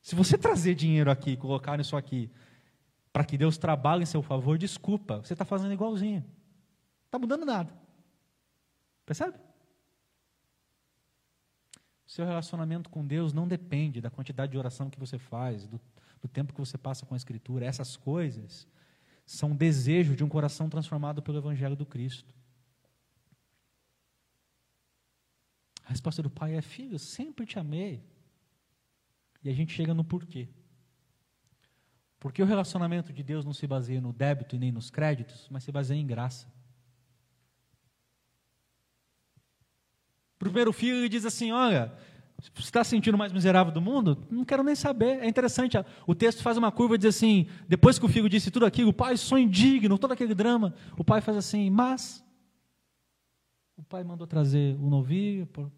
Se 0.00 0.14
você 0.14 0.38
trazer 0.38 0.74
dinheiro 0.74 1.10
aqui 1.10 1.36
colocar 1.36 1.80
isso 1.80 1.96
aqui, 1.96 2.30
para 3.12 3.24
que 3.24 3.36
Deus 3.36 3.58
trabalhe 3.58 4.04
em 4.04 4.06
seu 4.06 4.22
favor, 4.22 4.56
desculpa, 4.56 5.18
você 5.18 5.32
está 5.32 5.44
fazendo 5.44 5.72
igualzinho. 5.72 6.24
Está 7.16 7.18
mudando 7.18 7.46
nada. 7.46 7.72
Percebe? 9.06 9.38
Seu 12.06 12.26
relacionamento 12.26 12.90
com 12.90 13.06
Deus 13.06 13.32
não 13.32 13.48
depende 13.48 14.02
da 14.02 14.10
quantidade 14.10 14.52
de 14.52 14.58
oração 14.58 14.90
que 14.90 15.00
você 15.00 15.18
faz, 15.18 15.66
do, 15.66 15.80
do 16.20 16.28
tempo 16.28 16.52
que 16.52 16.60
você 16.60 16.76
passa 16.76 17.06
com 17.06 17.14
a 17.14 17.16
Escritura. 17.16 17.64
Essas 17.64 17.96
coisas 17.96 18.68
são 19.24 19.56
desejo 19.56 20.14
de 20.14 20.22
um 20.22 20.28
coração 20.28 20.68
transformado 20.68 21.22
pelo 21.22 21.38
Evangelho 21.38 21.74
do 21.74 21.86
Cristo. 21.86 22.34
A 25.86 25.88
resposta 25.88 26.22
do 26.22 26.28
pai 26.28 26.54
é: 26.54 26.60
Filho, 26.60 26.98
sempre 26.98 27.46
te 27.46 27.58
amei. 27.58 28.04
E 29.42 29.48
a 29.48 29.54
gente 29.54 29.72
chega 29.72 29.94
no 29.94 30.04
porquê. 30.04 30.50
Porque 32.20 32.42
o 32.42 32.46
relacionamento 32.46 33.10
de 33.10 33.22
Deus 33.22 33.42
não 33.42 33.54
se 33.54 33.66
baseia 33.66 34.02
no 34.02 34.12
débito 34.12 34.54
e 34.54 34.58
nem 34.58 34.70
nos 34.70 34.90
créditos, 34.90 35.48
mas 35.48 35.64
se 35.64 35.72
baseia 35.72 35.98
em 35.98 36.06
graça. 36.06 36.54
Primeiro 40.48 40.72
filho 40.72 40.96
ele 40.96 41.08
diz 41.08 41.24
assim: 41.24 41.52
Olha, 41.52 41.92
você 42.54 42.68
está 42.68 42.84
sentindo 42.84 43.16
mais 43.16 43.32
miserável 43.32 43.72
do 43.72 43.80
mundo? 43.80 44.26
Não 44.30 44.44
quero 44.44 44.62
nem 44.62 44.74
saber. 44.74 45.20
É 45.20 45.28
interessante. 45.28 45.76
O 46.06 46.14
texto 46.14 46.42
faz 46.42 46.56
uma 46.56 46.70
curva 46.70 46.94
e 46.94 46.98
diz 46.98 47.16
assim: 47.16 47.46
depois 47.68 47.98
que 47.98 48.04
o 48.04 48.08
filho 48.08 48.28
disse 48.28 48.50
tudo 48.50 48.66
aquilo, 48.66 48.90
o 48.90 48.94
pai, 48.94 49.16
sou 49.16 49.38
indigno, 49.38 49.98
todo 49.98 50.12
aquele 50.12 50.34
drama. 50.34 50.74
O 50.96 51.04
pai 51.04 51.20
faz 51.20 51.36
assim, 51.36 51.70
mas. 51.70 52.24
O 53.76 53.82
pai 53.82 54.04
mandou 54.04 54.26
trazer 54.26 54.76
o 54.76 54.88
novilho. 54.88 55.46
Por... 55.46 55.70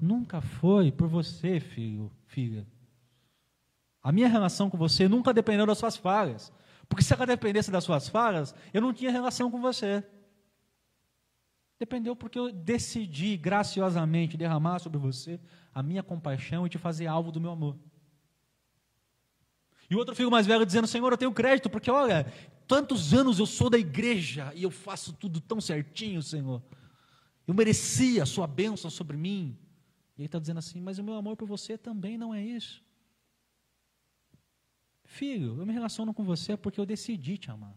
Nunca 0.00 0.40
foi 0.40 0.92
por 0.92 1.08
você, 1.08 1.60
filho, 1.60 2.10
filha. 2.26 2.66
A 4.02 4.12
minha 4.12 4.28
relação 4.28 4.70
com 4.70 4.78
você 4.78 5.08
nunca 5.08 5.32
dependeu 5.32 5.66
das 5.66 5.78
suas 5.78 5.96
falhas. 5.96 6.52
Porque 6.88 7.04
se 7.04 7.12
ela 7.12 7.26
dependesse 7.26 7.70
das 7.70 7.84
suas 7.84 8.08
falhas, 8.08 8.54
eu 8.72 8.80
não 8.80 8.92
tinha 8.92 9.10
relação 9.10 9.50
com 9.50 9.60
você. 9.60 10.04
Dependeu 11.80 12.14
porque 12.14 12.38
eu 12.38 12.52
decidi 12.52 13.38
graciosamente 13.38 14.36
derramar 14.36 14.78
sobre 14.80 14.98
você 14.98 15.40
a 15.74 15.82
minha 15.82 16.02
compaixão 16.02 16.66
e 16.66 16.68
te 16.68 16.76
fazer 16.76 17.06
alvo 17.06 17.32
do 17.32 17.40
meu 17.40 17.50
amor. 17.50 17.74
E 19.88 19.94
o 19.94 19.98
outro 19.98 20.14
filho 20.14 20.30
mais 20.30 20.46
velho 20.46 20.66
dizendo: 20.66 20.86
Senhor, 20.86 21.10
eu 21.10 21.16
tenho 21.16 21.32
crédito, 21.32 21.70
porque 21.70 21.90
olha, 21.90 22.30
tantos 22.68 23.14
anos 23.14 23.38
eu 23.38 23.46
sou 23.46 23.70
da 23.70 23.78
igreja 23.78 24.52
e 24.54 24.62
eu 24.62 24.70
faço 24.70 25.14
tudo 25.14 25.40
tão 25.40 25.58
certinho, 25.58 26.22
Senhor. 26.22 26.62
Eu 27.46 27.54
merecia 27.54 28.24
a 28.24 28.26
sua 28.26 28.46
bênção 28.46 28.90
sobre 28.90 29.16
mim. 29.16 29.58
E 30.18 30.20
ele 30.20 30.26
está 30.26 30.38
dizendo 30.38 30.58
assim: 30.58 30.82
Mas 30.82 30.98
o 30.98 31.02
meu 31.02 31.14
amor 31.14 31.34
por 31.34 31.48
você 31.48 31.78
também 31.78 32.18
não 32.18 32.34
é 32.34 32.44
isso. 32.44 32.84
Filho, 35.06 35.58
eu 35.58 35.64
me 35.64 35.72
relaciono 35.72 36.12
com 36.12 36.24
você 36.24 36.58
porque 36.58 36.78
eu 36.78 36.84
decidi 36.84 37.38
te 37.38 37.50
amar. 37.50 37.74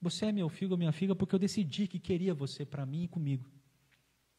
Você 0.00 0.26
é 0.26 0.32
meu 0.32 0.48
filho 0.48 0.72
ou 0.72 0.78
minha 0.78 0.92
filha 0.92 1.14
porque 1.14 1.34
eu 1.34 1.38
decidi 1.38 1.88
que 1.88 1.98
queria 1.98 2.34
você 2.34 2.64
para 2.64 2.86
mim 2.86 3.04
e 3.04 3.08
comigo. 3.08 3.48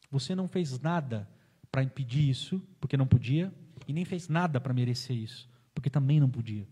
Você 0.10 0.34
não 0.34 0.48
fez 0.48 0.80
nada 0.80 1.30
para 1.72 1.84
impedir 1.84 2.28
isso, 2.28 2.60
porque 2.80 2.98
não 2.98 3.06
podia, 3.06 3.54
e 3.88 3.94
nem 3.94 4.06
fez 4.06 4.28
nada 4.28 4.60
para 4.60 4.74
merecer 4.74 5.16
isso, 5.16 5.50
porque 5.74 5.90
também 5.90 6.20
não 6.20 6.30
podia. 6.30 6.68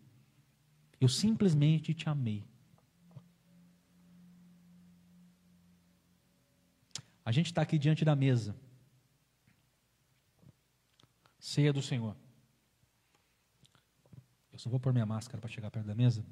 Eu 0.99 1.07
simplesmente 1.07 1.93
te 1.93 2.09
amei. 2.09 2.43
A 7.23 7.31
gente 7.31 7.47
está 7.47 7.61
aqui 7.61 7.77
diante 7.77 8.05
da 8.05 8.15
mesa. 8.15 8.55
Ceia 11.37 11.73
do 11.73 11.81
Senhor. 11.81 12.15
Eu 14.51 14.57
só 14.57 14.69
vou 14.69 14.79
pôr 14.79 14.93
minha 14.93 15.05
máscara 15.05 15.39
para 15.39 15.49
chegar 15.49 15.69
perto 15.69 15.85
da 15.85 15.93
mesa. 15.93 16.25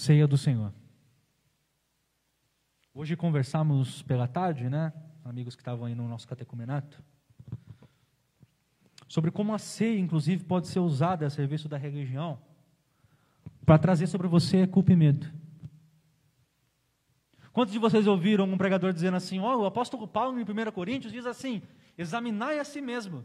Ceia 0.00 0.26
do 0.26 0.38
Senhor. 0.38 0.72
Hoje 2.94 3.14
conversamos 3.16 4.00
pela 4.00 4.26
tarde, 4.26 4.66
né? 4.66 4.94
Amigos 5.22 5.54
que 5.54 5.60
estavam 5.60 5.84
aí 5.84 5.94
no 5.94 6.08
nosso 6.08 6.26
catecumenato. 6.26 7.04
sobre 9.06 9.30
como 9.30 9.52
a 9.52 9.58
ceia, 9.58 9.98
inclusive, 9.98 10.42
pode 10.44 10.68
ser 10.68 10.78
usada 10.78 11.26
a 11.26 11.30
serviço 11.30 11.68
da 11.68 11.76
religião 11.76 12.40
para 13.66 13.76
trazer 13.76 14.06
sobre 14.06 14.26
você 14.26 14.66
culpa 14.66 14.90
e 14.90 14.96
medo. 14.96 15.30
Quantos 17.52 17.74
de 17.74 17.78
vocês 17.78 18.06
ouviram 18.06 18.50
um 18.50 18.56
pregador 18.56 18.94
dizendo 18.94 19.18
assim: 19.18 19.38
Ó, 19.38 19.54
oh, 19.54 19.62
o 19.64 19.66
apóstolo 19.66 20.08
Paulo 20.08 20.40
em 20.40 20.44
1 20.44 20.72
Coríntios 20.72 21.12
diz 21.12 21.26
assim: 21.26 21.60
examinai 21.98 22.58
a 22.58 22.64
si 22.64 22.80
mesmo. 22.80 23.22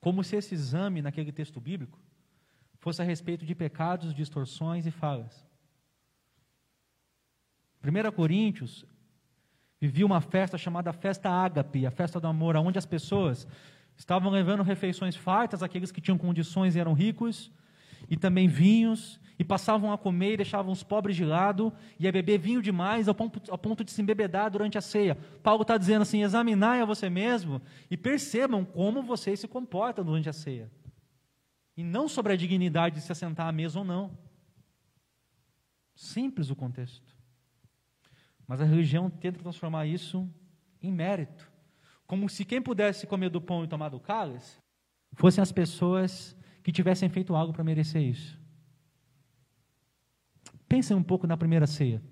Como 0.00 0.24
se 0.24 0.34
esse 0.34 0.54
exame 0.54 1.02
naquele 1.02 1.30
texto 1.30 1.60
bíblico 1.60 2.05
fosse 2.86 3.02
a 3.02 3.04
respeito 3.04 3.44
de 3.44 3.52
pecados, 3.52 4.14
distorções 4.14 4.86
e 4.86 4.92
falhas. 4.92 5.44
1 7.82 8.12
Coríntios 8.12 8.84
vivia 9.80 10.06
uma 10.06 10.20
festa 10.20 10.56
chamada 10.56 10.92
festa 10.92 11.28
ágape, 11.28 11.84
a 11.84 11.90
festa 11.90 12.20
do 12.20 12.28
amor, 12.28 12.54
onde 12.54 12.78
as 12.78 12.86
pessoas 12.86 13.44
estavam 13.96 14.30
levando 14.30 14.62
refeições 14.62 15.16
fartas, 15.16 15.64
aqueles 15.64 15.90
que 15.90 16.00
tinham 16.00 16.16
condições 16.16 16.76
e 16.76 16.78
eram 16.78 16.92
ricos, 16.92 17.50
e 18.08 18.16
também 18.16 18.46
vinhos, 18.46 19.18
e 19.36 19.42
passavam 19.42 19.92
a 19.92 19.98
comer 19.98 20.34
e 20.34 20.36
deixavam 20.36 20.70
os 20.70 20.84
pobres 20.84 21.16
de 21.16 21.24
lado, 21.24 21.72
e 21.98 22.06
a 22.06 22.12
beber 22.12 22.38
vinho 22.38 22.62
demais, 22.62 23.08
ao 23.08 23.16
ponto, 23.16 23.50
ao 23.50 23.58
ponto 23.58 23.82
de 23.82 23.90
se 23.90 24.00
embebedar 24.00 24.48
durante 24.48 24.78
a 24.78 24.80
ceia. 24.80 25.18
Paulo 25.42 25.62
está 25.62 25.76
dizendo 25.76 26.02
assim: 26.02 26.22
examinai 26.22 26.80
a 26.80 26.84
você 26.84 27.10
mesmo 27.10 27.60
e 27.90 27.96
percebam 27.96 28.64
como 28.64 29.02
vocês 29.02 29.40
se 29.40 29.48
comportam 29.48 30.04
durante 30.04 30.28
a 30.28 30.32
ceia. 30.32 30.70
E 31.76 31.84
não 31.84 32.08
sobre 32.08 32.32
a 32.32 32.36
dignidade 32.36 32.96
de 32.96 33.00
se 33.02 33.12
assentar 33.12 33.46
à 33.46 33.52
mesa 33.52 33.78
ou 33.78 33.84
não. 33.84 34.16
Simples 35.94 36.50
o 36.50 36.56
contexto. 36.56 37.16
Mas 38.46 38.60
a 38.60 38.64
religião 38.64 39.10
tenta 39.10 39.40
transformar 39.40 39.86
isso 39.86 40.28
em 40.80 40.92
mérito. 40.92 41.50
Como 42.06 42.28
se 42.28 42.44
quem 42.44 42.62
pudesse 42.62 43.06
comer 43.06 43.28
do 43.28 43.40
pão 43.40 43.64
e 43.64 43.68
tomar 43.68 43.88
do 43.88 44.00
cálice 44.00 44.58
fossem 45.14 45.42
as 45.42 45.52
pessoas 45.52 46.36
que 46.62 46.72
tivessem 46.72 47.08
feito 47.08 47.34
algo 47.34 47.52
para 47.52 47.64
merecer 47.64 48.02
isso. 48.02 48.38
Pensem 50.68 50.96
um 50.96 51.02
pouco 51.02 51.26
na 51.26 51.36
primeira 51.36 51.66
ceia. 51.66 52.02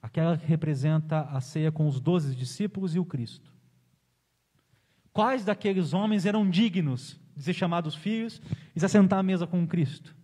Aquela 0.00 0.36
que 0.38 0.46
representa 0.46 1.22
a 1.22 1.40
ceia 1.40 1.72
com 1.72 1.86
os 1.86 1.98
doze 2.00 2.34
discípulos 2.34 2.94
e 2.94 2.98
o 2.98 3.04
Cristo. 3.04 3.52
Quais 5.12 5.44
daqueles 5.44 5.92
homens 5.92 6.26
eram 6.26 6.48
dignos 6.48 7.18
de 7.36 7.42
ser 7.42 7.52
chamados 7.52 7.94
filhos 7.94 8.40
e 8.74 8.80
se 8.80 8.86
assentar 8.86 9.18
à 9.18 9.22
mesa 9.22 9.46
com 9.46 9.66
Cristo? 9.66 10.16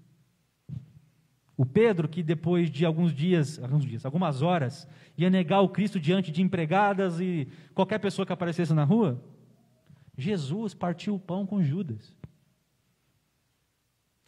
O 1.57 1.67
Pedro, 1.67 2.09
que 2.09 2.23
depois 2.23 2.71
de 2.71 2.85
alguns 2.85 3.13
dias, 3.15 3.63
alguns 3.63 3.85
dias, 3.85 4.07
algumas 4.07 4.41
horas, 4.41 4.89
ia 5.17 5.29
negar 5.29 5.61
o 5.61 5.69
Cristo 5.69 6.01
diante 6.01 6.33
de 6.33 6.41
empregadas 6.41 7.21
e 7.21 7.47
qualquer 7.75 7.99
pessoa 7.99 8.25
que 8.25 8.33
aparecesse 8.33 8.73
na 8.73 8.85
rua? 8.85 9.23
Jesus 10.17 10.75
partiu 10.75 11.15
o 11.15 11.21
pão 11.21 11.47
com 11.47 11.63
Judas. 11.63 12.15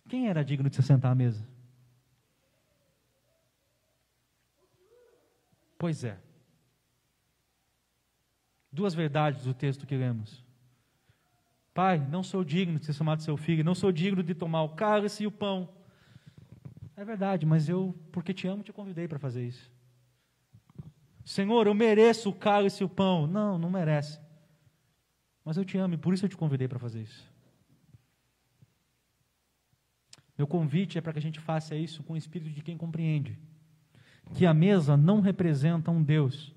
Quem 0.09 0.29
era 0.29 0.45
digno 0.45 0.69
de 0.69 0.77
se 0.77 0.83
sentar 0.83 1.13
à 1.13 1.15
mesa? 1.15 1.47
Pois 5.79 6.05
é. 6.05 6.19
Duas 8.71 8.95
verdades 8.95 9.45
do 9.45 9.55
texto 9.55 9.87
que 9.87 9.97
lemos. 9.97 10.44
Pai, 11.75 11.99
não 11.99 12.23
sou 12.23 12.45
digno 12.45 12.79
de 12.79 12.87
ser 12.87 12.93
chamado 12.93 13.23
seu 13.23 13.37
filho, 13.37 13.65
não 13.65 13.75
sou 13.75 13.91
digno 13.91 14.23
de 14.23 14.33
tomar 14.33 14.63
o 14.63 14.71
cálice 14.71 15.25
e 15.25 15.27
o 15.27 15.33
pão. 15.33 15.69
É 16.97 17.05
verdade, 17.05 17.45
mas 17.45 17.69
eu, 17.69 17.95
porque 18.13 18.33
te 18.33 18.47
amo, 18.47 18.63
te 18.63 18.73
convidei 18.73 19.09
para 19.09 19.19
fazer 19.19 19.45
isso. 19.45 19.71
Senhor, 21.25 21.67
eu 21.67 21.75
mereço 21.75 22.31
o 22.31 22.35
cálice 22.35 22.83
e 22.83 22.87
o 22.87 22.89
pão. 22.89 23.27
Não, 23.27 23.59
não 23.59 23.69
merece. 23.69 24.21
Mas 25.45 25.57
eu 25.57 25.65
te 25.65 25.77
amo 25.77 25.95
e 25.95 25.99
por 25.99 26.15
isso 26.15 26.25
eu 26.25 26.29
te 26.29 26.37
convidei 26.37 26.69
para 26.69 26.79
fazer 26.79 27.03
isso. 27.03 27.29
Meu 30.39 30.47
convite 30.47 30.97
é 30.97 31.01
para 31.01 31.13
que 31.13 31.19
a 31.19 31.23
gente 31.23 31.41
faça 31.41 31.75
isso 31.75 32.03
com 32.05 32.13
o 32.13 32.17
espírito 32.17 32.53
de 32.53 32.63
quem 32.63 32.77
compreende 32.77 33.39
que 34.33 34.47
a 34.47 34.55
mesa 34.55 34.97
não 34.97 35.21
representa 35.21 35.91
um 35.91 36.03
Deus 36.03 36.54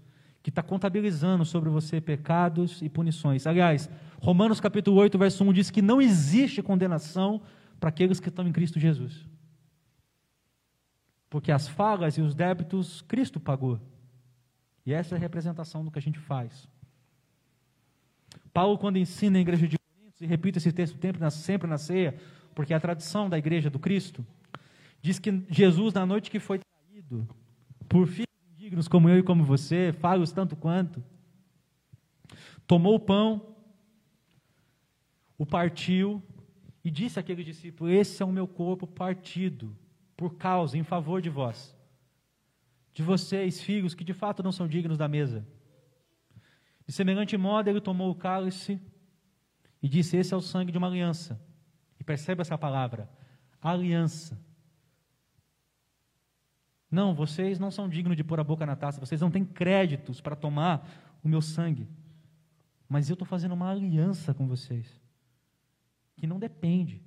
que 0.48 0.50
está 0.50 0.64
contabilizando 0.64 1.44
sobre 1.44 1.70
você 1.70 2.00
pecados 2.00 2.82
e 2.82 2.88
punições. 2.88 3.46
Aliás, 3.46 3.90
Romanos 4.22 4.62
capítulo 4.62 4.96
8, 4.96 5.18
verso 5.18 5.44
1 5.44 5.52
diz 5.52 5.70
que 5.70 5.82
não 5.82 6.02
existe 6.02 6.64
condenação 6.64 7.42
para 7.82 7.90
aqueles 7.90 8.22
que 8.22 8.30
estão 8.30 8.48
em 8.48 8.54
Cristo 8.54 8.80
Jesus. 8.80 9.28
Porque 11.30 11.52
as 11.52 11.68
falhas 11.68 12.18
e 12.18 12.22
os 12.22 12.34
débitos 12.34 13.02
Cristo 13.02 13.42
pagou. 13.42 13.78
E 14.86 14.94
essa 14.94 15.16
é 15.16 15.18
a 15.18 15.20
representação 15.20 15.84
do 15.84 15.92
que 15.92 16.00
a 16.00 16.02
gente 16.02 16.18
faz. 16.18 16.66
Paulo, 18.54 18.78
quando 18.78 18.96
ensina 18.96 19.38
a 19.40 19.42
igreja 19.42 19.68
de 19.68 19.76
Coríntios, 19.78 20.22
e 20.22 20.26
repito 20.26 20.60
esse 20.60 20.72
texto 20.72 20.98
sempre 21.30 21.70
na 21.70 21.78
ceia, 21.78 22.18
porque 22.56 22.72
é 22.72 22.78
a 22.78 22.80
tradição 22.80 23.30
da 23.30 23.38
igreja 23.38 23.70
do 23.70 23.80
Cristo, 23.80 24.26
diz 25.02 25.20
que 25.20 25.44
Jesus, 25.50 25.94
na 25.94 26.06
noite 26.06 26.32
que 26.32 26.40
foi 26.40 26.58
traído, 26.60 27.28
por 27.90 28.08
filhos 28.08 28.27
indignos 28.68 28.88
como 28.88 29.08
eu 29.08 29.18
e 29.18 29.24
como 29.24 29.46
você, 29.46 29.94
falhos 29.94 30.32
tanto 30.32 30.56
quanto, 30.56 31.02
tomou 32.68 32.96
o 32.96 33.00
pão, 33.00 33.56
o 35.38 35.46
partiu 35.46 36.22
e 36.84 36.92
disse 36.92 37.20
àquele 37.20 37.44
discípulo: 37.44 37.90
Esse 37.90 38.22
é 38.22 38.26
o 38.26 38.32
meu 38.32 38.48
corpo 38.48 38.86
partido 38.86 39.76
por 40.18 40.36
causa, 40.36 40.78
em 40.78 40.84
favor 40.84 41.22
de 41.22 41.30
vós, 41.30 41.76
de 42.94 43.02
vocês, 43.02 43.62
filhos, 43.62 43.96
que 43.96 44.04
de 44.04 44.14
fato 44.14 44.44
não 44.44 44.52
são 44.52 44.68
dignos 44.68 44.98
da 44.98 45.08
mesa. 45.08 45.48
De 46.86 46.92
semelhante 46.92 47.38
modo, 47.38 47.70
ele 47.70 47.80
tomou 47.80 48.12
o 48.12 48.16
cálice 48.16 48.82
e 49.82 49.88
disse: 49.88 50.18
Esse 50.18 50.34
é 50.34 50.38
o 50.38 50.42
sangue 50.42 50.72
de 50.72 50.78
uma 50.78 50.88
aliança. 50.88 51.42
E 52.00 52.04
percebe 52.04 52.42
essa 52.42 52.58
palavra: 52.58 53.10
aliança. 53.62 54.46
Não, 56.89 57.13
vocês 57.13 57.60
não 57.60 57.69
são 57.69 57.89
dignos 57.89 58.15
de 58.15 58.23
pôr 58.23 58.39
a 58.39 58.43
boca 58.43 58.65
na 58.65 58.76
taça, 58.76 59.00
vocês 59.00 59.21
não 59.21 59.32
têm 59.32 59.43
créditos 59.43 60.21
para 60.21 60.36
tomar 60.36 60.88
o 61.23 61.28
meu 61.28 61.41
sangue. 61.41 61.88
Mas 62.88 63.10
eu 63.10 63.13
estou 63.13 63.28
fazendo 63.28 63.54
uma 63.54 63.69
aliança 63.69 64.34
com 64.34 64.47
vocês, 64.47 65.02
que 66.15 66.26
não 66.26 66.39
depende 66.39 67.04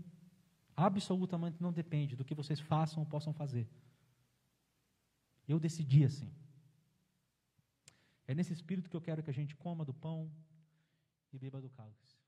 absolutamente 0.86 1.60
não 1.60 1.72
depende 1.72 2.16
do 2.16 2.24
que 2.24 2.34
vocês 2.34 2.58
façam 2.58 3.02
ou 3.02 3.08
possam 3.08 3.32
fazer. 3.32 3.68
Eu 5.46 5.58
decidi 5.58 6.04
assim. 6.04 6.32
É 8.26 8.34
nesse 8.34 8.52
espírito 8.52 8.88
que 8.88 8.96
eu 8.96 9.00
quero 9.00 9.22
que 9.22 9.30
a 9.30 9.34
gente 9.34 9.56
coma 9.56 9.84
do 9.84 9.92
pão 9.92 10.30
e 11.32 11.38
beba 11.38 11.60
do 11.60 11.68
cálice. 11.68 12.19